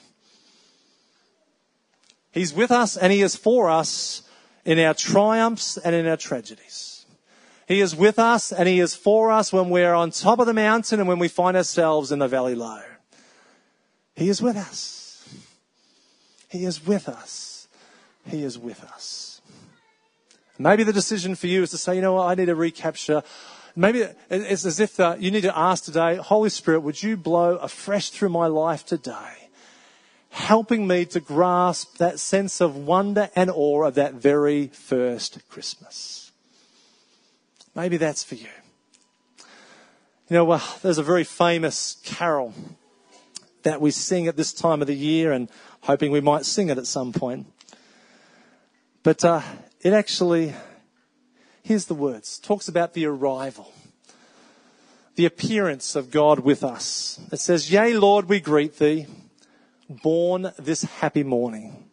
He's 2.31 2.53
with 2.53 2.71
us 2.71 2.97
and 2.97 3.13
He 3.13 3.21
is 3.21 3.35
for 3.35 3.69
us 3.69 4.23
in 4.65 4.79
our 4.79 4.93
triumphs 4.93 5.77
and 5.77 5.93
in 5.93 6.07
our 6.07 6.17
tragedies. 6.17 7.05
He 7.67 7.81
is 7.81 7.95
with 7.95 8.17
us 8.17 8.51
and 8.51 8.67
He 8.67 8.79
is 8.79 8.95
for 8.95 9.31
us 9.31 9.53
when 9.53 9.69
we're 9.69 9.93
on 9.93 10.11
top 10.11 10.39
of 10.39 10.47
the 10.47 10.53
mountain 10.53 10.99
and 10.99 11.07
when 11.07 11.19
we 11.19 11.27
find 11.27 11.55
ourselves 11.55 12.11
in 12.11 12.19
the 12.19 12.27
valley 12.27 12.55
low. 12.55 12.81
He 14.15 14.29
is 14.29 14.41
with 14.41 14.55
us. 14.55 15.27
He 16.49 16.65
is 16.65 16.85
with 16.85 17.09
us. 17.09 17.67
He 18.25 18.43
is 18.43 18.57
with 18.57 18.83
us. 18.83 19.41
Maybe 20.57 20.83
the 20.83 20.93
decision 20.93 21.35
for 21.35 21.47
you 21.47 21.63
is 21.63 21.71
to 21.71 21.77
say, 21.77 21.95
you 21.95 22.01
know 22.01 22.13
what, 22.13 22.29
I 22.29 22.35
need 22.35 22.45
to 22.45 22.55
recapture. 22.55 23.23
Maybe 23.75 24.05
it's 24.29 24.65
as 24.65 24.79
if 24.79 24.99
uh, 24.99 25.17
you 25.19 25.31
need 25.31 25.41
to 25.41 25.57
ask 25.57 25.83
today, 25.83 26.15
Holy 26.15 26.49
Spirit, 26.49 26.79
would 26.79 27.03
you 27.03 27.17
blow 27.17 27.57
afresh 27.57 28.09
through 28.09 28.29
my 28.29 28.47
life 28.47 28.85
today, 28.85 29.49
helping 30.29 30.87
me 30.87 31.03
to 31.05 31.19
grasp 31.19 31.97
that 31.97 32.19
sense 32.19 32.61
of 32.61 32.77
wonder 32.77 33.29
and 33.35 33.49
awe 33.49 33.83
of 33.83 33.95
that 33.95 34.13
very 34.13 34.67
first 34.67 35.39
Christmas? 35.49 36.31
Maybe 37.75 37.97
that's 37.97 38.23
for 38.23 38.35
you. 38.35 38.47
You 40.29 40.37
know, 40.37 40.45
well, 40.45 40.63
there's 40.81 40.97
a 40.97 41.03
very 41.03 41.25
famous 41.25 41.97
carol 42.05 42.53
that 43.63 43.81
we 43.81 43.91
sing 43.91 44.27
at 44.27 44.37
this 44.37 44.53
time 44.53 44.81
of 44.81 44.87
the 44.87 44.95
year 44.95 45.33
and 45.33 45.49
hoping 45.81 46.11
we 46.11 46.21
might 46.21 46.45
sing 46.45 46.69
it 46.69 46.77
at 46.77 46.87
some 46.87 47.11
point. 47.11 47.47
But 49.03 49.25
uh, 49.25 49.41
it 49.81 49.91
actually, 49.91 50.53
here's 51.65 51.85
the 51.85 51.95
words, 51.95 52.37
talks 52.37 52.67
about 52.67 52.93
the 52.93 53.07
arrival, 53.07 53.73
the 55.15 55.25
appearance 55.25 55.95
of 55.95 56.11
God 56.11 56.39
with 56.39 56.63
us. 56.63 57.19
It 57.31 57.39
says, 57.39 57.71
Yea, 57.71 57.93
Lord, 57.97 58.29
we 58.29 58.39
greet 58.39 58.77
thee, 58.77 59.07
born 59.89 60.51
this 60.59 60.83
happy 60.83 61.23
morning. 61.23 61.89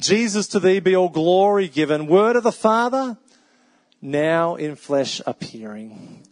Jesus, 0.00 0.48
to 0.48 0.58
thee 0.58 0.80
be 0.80 0.96
all 0.96 1.08
glory 1.08 1.68
given, 1.68 2.08
word 2.08 2.34
of 2.34 2.42
the 2.42 2.50
Father, 2.50 3.16
now 4.00 4.56
in 4.56 4.74
flesh 4.74 5.22
appearing. 5.26 6.26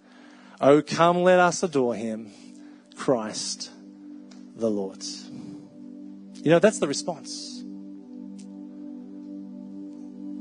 Oh, 0.61 0.83
come, 0.83 1.23
let 1.23 1.39
us 1.39 1.63
adore 1.63 1.95
him, 1.95 2.33
Christ 2.97 3.71
the 4.57 4.71
Lord. 4.71 5.05
You 6.43 6.51
know, 6.51 6.59
that's 6.59 6.81
the 6.81 6.89
response. 6.89 7.60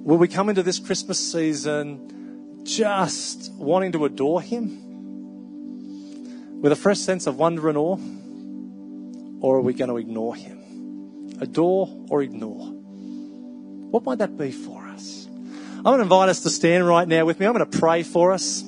Will 0.02 0.18
we 0.18 0.28
come 0.30 0.50
into 0.50 0.64
this 0.64 0.80
Christmas 0.80 1.20
season 1.20 2.64
just 2.64 3.52
wanting 3.54 3.92
to 3.92 4.06
adore 4.06 4.42
him 4.42 4.80
with 6.62 6.72
a 6.72 6.76
fresh 6.76 7.00
sense 7.00 7.28
of 7.28 7.38
wonder 7.38 7.68
and 7.68 7.78
awe? 7.78 8.00
Or 9.42 9.58
are 9.58 9.62
we 9.62 9.74
going 9.74 9.90
to 9.90 9.98
ignore 9.98 10.36
him? 10.36 11.36
Adore 11.42 11.90
or 12.10 12.22
ignore? 12.22 12.68
What 13.92 14.06
might 14.06 14.20
that 14.20 14.38
be 14.38 14.52
for 14.52 14.88
us? 14.88 15.28
I'm 15.28 15.84
going 15.84 15.98
to 15.98 16.04
invite 16.04 16.30
us 16.30 16.44
to 16.44 16.50
stand 16.50 16.88
right 16.88 17.08
now 17.08 17.26
with 17.26 17.40
me. 17.40 17.46
I'm 17.46 17.54
going 17.54 17.70
to 17.70 17.78
pray 17.80 18.04
for 18.04 18.32
us. 18.32 18.64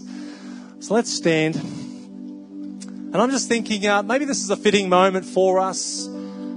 So 0.80 0.94
let's 0.94 1.12
stand. 1.12 1.56
And 1.56 3.15
I'm 3.15 3.32
just 3.32 3.48
thinking 3.48 3.88
uh, 3.88 4.04
maybe 4.04 4.26
this 4.26 4.44
is 4.44 4.50
a 4.50 4.58
fitting 4.58 4.89
moment 4.89 5.26
for 5.26 5.60
us 5.60 6.08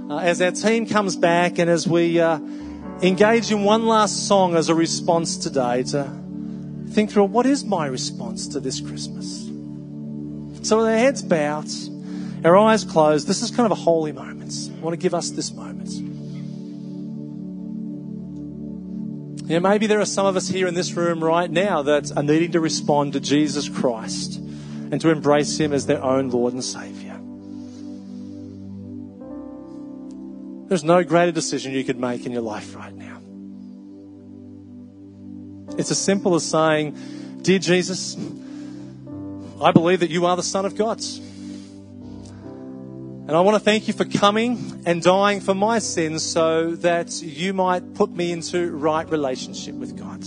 uh, 0.09 0.17
as 0.17 0.41
our 0.41 0.51
team 0.51 0.85
comes 0.85 1.15
back 1.15 1.59
and 1.59 1.69
as 1.69 1.87
we 1.87 2.19
uh, 2.19 2.39
engage 3.01 3.51
in 3.51 3.63
one 3.63 3.85
last 3.85 4.27
song 4.27 4.55
as 4.55 4.69
a 4.69 4.75
response 4.75 5.37
today 5.37 5.83
to 5.83 6.09
think 6.89 7.11
through 7.11 7.25
what 7.25 7.45
is 7.45 7.65
my 7.65 7.85
response 7.87 8.47
to 8.49 8.59
this 8.59 8.79
Christmas. 8.79 9.45
So 10.67 10.77
with 10.77 10.87
our 10.87 10.97
heads 10.97 11.21
bowed, 11.21 11.67
our 12.43 12.57
eyes 12.57 12.83
closed, 12.83 13.27
this 13.27 13.41
is 13.41 13.51
kind 13.51 13.65
of 13.65 13.71
a 13.71 13.81
holy 13.81 14.11
moment. 14.11 14.53
I 14.77 14.81
want 14.81 14.93
to 14.93 14.97
give 14.97 15.13
us 15.13 15.31
this 15.31 15.51
moment. 15.51 15.89
Yeah, 19.47 19.59
maybe 19.59 19.85
there 19.85 19.99
are 19.99 20.05
some 20.05 20.25
of 20.25 20.35
us 20.35 20.47
here 20.47 20.65
in 20.65 20.73
this 20.73 20.93
room 20.93 21.23
right 21.23 21.51
now 21.51 21.83
that 21.83 22.15
are 22.17 22.23
needing 22.23 22.53
to 22.53 22.59
respond 22.59 23.13
to 23.13 23.19
Jesus 23.19 23.69
Christ 23.69 24.37
and 24.37 24.99
to 25.01 25.09
embrace 25.09 25.59
Him 25.59 25.71
as 25.71 25.85
their 25.85 26.03
own 26.03 26.29
Lord 26.29 26.53
and 26.53 26.63
Savior. 26.63 27.04
There's 30.75 30.83
no 30.83 31.05
greater 31.05 31.31
decision 31.31 31.71
you 31.71 31.85
could 31.85 31.97
make 31.97 32.25
in 32.25 32.33
your 32.33 32.41
life 32.41 32.75
right 32.75 32.93
now. 32.93 33.21
It's 35.77 35.89
as 35.89 35.97
simple 35.97 36.35
as 36.35 36.45
saying, 36.45 37.39
Dear 37.43 37.59
Jesus, 37.59 38.17
I 39.61 39.71
believe 39.71 40.01
that 40.01 40.09
you 40.09 40.25
are 40.25 40.35
the 40.35 40.43
Son 40.43 40.65
of 40.65 40.75
God. 40.75 41.01
And 43.21 43.31
I 43.31 43.39
want 43.39 43.55
to 43.55 43.61
thank 43.61 43.87
you 43.87 43.93
for 43.93 44.03
coming 44.03 44.83
and 44.85 45.01
dying 45.01 45.39
for 45.39 45.55
my 45.55 45.79
sins 45.79 46.23
so 46.23 46.75
that 46.75 47.21
you 47.21 47.53
might 47.53 47.93
put 47.93 48.11
me 48.11 48.33
into 48.33 48.69
right 48.71 49.09
relationship 49.09 49.75
with 49.75 49.97
God. 49.97 50.25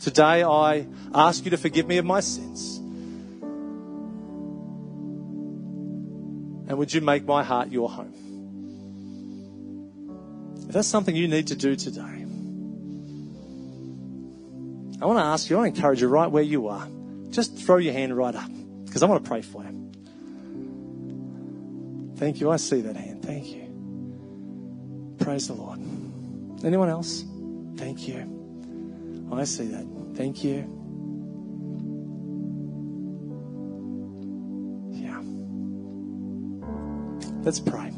Today 0.00 0.44
I 0.44 0.86
ask 1.14 1.44
you 1.44 1.50
to 1.50 1.58
forgive 1.58 1.86
me 1.86 1.98
of 1.98 2.06
my 2.06 2.20
sins. 2.20 2.78
And 6.68 6.78
would 6.78 6.94
you 6.94 7.02
make 7.02 7.26
my 7.26 7.44
heart 7.44 7.68
your 7.68 7.90
home? 7.90 8.29
If 10.70 10.74
that's 10.74 10.86
something 10.86 11.16
you 11.16 11.26
need 11.26 11.48
to 11.48 11.56
do 11.56 11.74
today, 11.74 12.00
I 15.02 15.04
want 15.04 15.18
to 15.18 15.24
ask 15.24 15.50
you, 15.50 15.56
I 15.56 15.62
want 15.62 15.74
to 15.74 15.76
encourage 15.76 16.00
you 16.00 16.06
right 16.06 16.30
where 16.30 16.44
you 16.44 16.68
are. 16.68 16.86
Just 17.30 17.58
throw 17.58 17.78
your 17.78 17.92
hand 17.92 18.16
right 18.16 18.36
up 18.36 18.48
because 18.84 19.02
I 19.02 19.06
want 19.06 19.24
to 19.24 19.28
pray 19.28 19.42
for 19.42 19.64
you. 19.64 19.90
Thank 22.18 22.40
you. 22.40 22.52
I 22.52 22.56
see 22.56 22.82
that 22.82 22.94
hand. 22.94 23.24
Thank 23.24 23.48
you. 23.48 25.16
Praise 25.18 25.48
the 25.48 25.54
Lord. 25.54 25.80
Anyone 26.64 26.88
else? 26.88 27.24
Thank 27.76 28.06
you. 28.06 29.28
I 29.32 29.42
see 29.42 29.66
that. 29.66 29.84
Thank 30.14 30.44
you. 30.44 30.58
Yeah. 34.92 35.20
Let's 37.42 37.58
pray. 37.58 37.92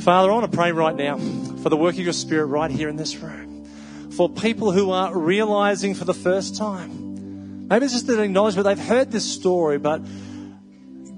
Father, 0.00 0.30
I 0.30 0.34
want 0.34 0.50
to 0.50 0.56
pray 0.56 0.72
right 0.72 0.96
now 0.96 1.18
for 1.62 1.68
the 1.68 1.76
work 1.76 1.94
of 1.94 2.00
your 2.00 2.14
Spirit 2.14 2.46
right 2.46 2.70
here 2.70 2.88
in 2.88 2.96
this 2.96 3.16
room. 3.16 3.66
For 4.12 4.30
people 4.30 4.72
who 4.72 4.92
are 4.92 5.16
realizing 5.16 5.94
for 5.94 6.06
the 6.06 6.14
first 6.14 6.56
time. 6.56 7.68
Maybe 7.68 7.84
it's 7.84 7.92
just 7.92 8.08
an 8.08 8.18
acknowledgement 8.18 8.64
they've 8.64 8.78
heard 8.78 9.12
this 9.12 9.30
story, 9.30 9.78
but 9.78 10.02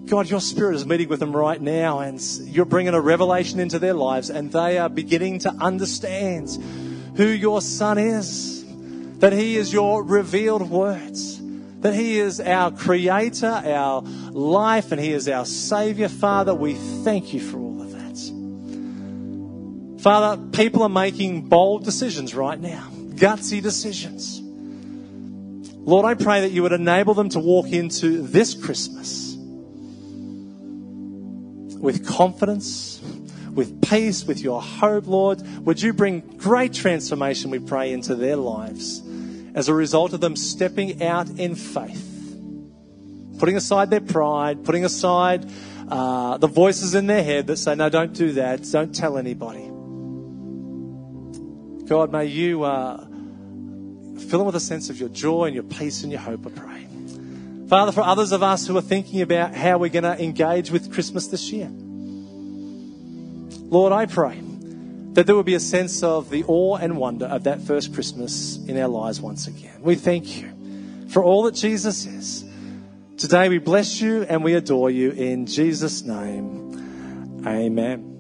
God, 0.06 0.28
your 0.28 0.40
spirit 0.40 0.74
is 0.74 0.84
meeting 0.84 1.08
with 1.08 1.20
them 1.20 1.34
right 1.34 1.60
now 1.60 2.00
and 2.00 2.20
you're 2.20 2.66
bringing 2.66 2.92
a 2.92 3.00
revelation 3.00 3.60
into 3.60 3.78
their 3.78 3.94
lives 3.94 4.28
and 4.30 4.52
they 4.52 4.76
are 4.78 4.88
beginning 4.90 5.38
to 5.40 5.50
understand 5.50 6.50
who 7.16 7.26
your 7.26 7.62
son 7.62 7.98
is, 7.98 8.64
that 9.20 9.32
he 9.32 9.56
is 9.56 9.72
your 9.72 10.02
revealed 10.02 10.68
words, 10.68 11.40
that 11.80 11.94
he 11.94 12.18
is 12.18 12.40
our 12.40 12.72
creator, 12.72 13.46
our 13.46 14.02
life, 14.32 14.92
and 14.92 15.00
he 15.00 15.12
is 15.12 15.28
our 15.28 15.46
savior. 15.46 16.08
Father, 16.08 16.52
we 16.52 16.74
thank 16.74 17.32
you 17.32 17.40
for 17.40 17.58
all 17.58 17.80
of 17.80 17.92
that. 17.92 18.01
Father, 20.02 20.42
people 20.50 20.82
are 20.82 20.88
making 20.88 21.42
bold 21.42 21.84
decisions 21.84 22.34
right 22.34 22.58
now, 22.58 22.88
gutsy 22.90 23.62
decisions. 23.62 24.40
Lord, 25.76 26.04
I 26.04 26.14
pray 26.14 26.40
that 26.40 26.50
you 26.50 26.62
would 26.64 26.72
enable 26.72 27.14
them 27.14 27.28
to 27.28 27.38
walk 27.38 27.68
into 27.68 28.20
this 28.20 28.52
Christmas 28.54 29.36
with 31.78 32.04
confidence, 32.04 33.00
with 33.54 33.80
peace, 33.88 34.24
with 34.24 34.40
your 34.40 34.60
hope, 34.60 35.06
Lord. 35.06 35.40
Would 35.64 35.80
you 35.80 35.92
bring 35.92 36.18
great 36.36 36.72
transformation, 36.72 37.52
we 37.52 37.60
pray, 37.60 37.92
into 37.92 38.16
their 38.16 38.34
lives 38.34 39.04
as 39.54 39.68
a 39.68 39.74
result 39.74 40.14
of 40.14 40.20
them 40.20 40.34
stepping 40.34 41.00
out 41.04 41.30
in 41.30 41.54
faith, 41.54 42.36
putting 43.38 43.56
aside 43.56 43.90
their 43.90 44.00
pride, 44.00 44.64
putting 44.64 44.84
aside 44.84 45.48
uh, 45.88 46.38
the 46.38 46.48
voices 46.48 46.96
in 46.96 47.06
their 47.06 47.22
head 47.22 47.46
that 47.46 47.58
say, 47.58 47.76
no, 47.76 47.88
don't 47.88 48.14
do 48.14 48.32
that, 48.32 48.68
don't 48.72 48.92
tell 48.92 49.16
anybody. 49.16 49.71
God, 51.92 52.11
may 52.11 52.24
you 52.24 52.62
uh, 52.62 52.96
fill 53.05 54.38
them 54.38 54.46
with 54.46 54.57
a 54.57 54.61
sense 54.61 54.88
of 54.88 54.98
your 54.98 55.11
joy 55.11 55.44
and 55.44 55.55
your 55.55 55.62
peace 55.62 56.05
and 56.05 56.11
your 56.11 56.22
hope, 56.22 56.46
I 56.46 56.48
pray. 56.48 56.87
Father, 57.68 57.92
for 57.92 58.00
others 58.00 58.33
of 58.33 58.42
us 58.42 58.66
who 58.66 58.78
are 58.78 58.81
thinking 58.81 59.20
about 59.20 59.55
how 59.55 59.76
we're 59.76 59.90
going 59.90 60.05
to 60.05 60.18
engage 60.18 60.70
with 60.70 60.90
Christmas 60.90 61.26
this 61.26 61.52
year, 61.52 61.68
Lord, 63.68 63.92
I 63.92 64.07
pray 64.07 64.40
that 65.12 65.26
there 65.26 65.35
will 65.35 65.42
be 65.42 65.52
a 65.52 65.61
sense 65.61 66.02
of 66.02 66.31
the 66.31 66.44
awe 66.48 66.76
and 66.76 66.96
wonder 66.96 67.26
of 67.26 67.44
that 67.44 67.61
first 67.61 67.92
Christmas 67.92 68.57
in 68.66 68.78
our 68.78 68.88
lives 68.88 69.20
once 69.20 69.46
again. 69.46 69.83
We 69.83 69.96
thank 69.96 70.40
you 70.40 70.50
for 71.11 71.22
all 71.22 71.42
that 71.42 71.55
Jesus 71.55 72.07
is. 72.07 72.42
Today 73.18 73.50
we 73.50 73.59
bless 73.59 74.00
you 74.00 74.22
and 74.22 74.42
we 74.42 74.55
adore 74.55 74.88
you 74.88 75.11
in 75.11 75.44
Jesus' 75.44 76.00
name. 76.05 77.42
Amen. 77.46 78.12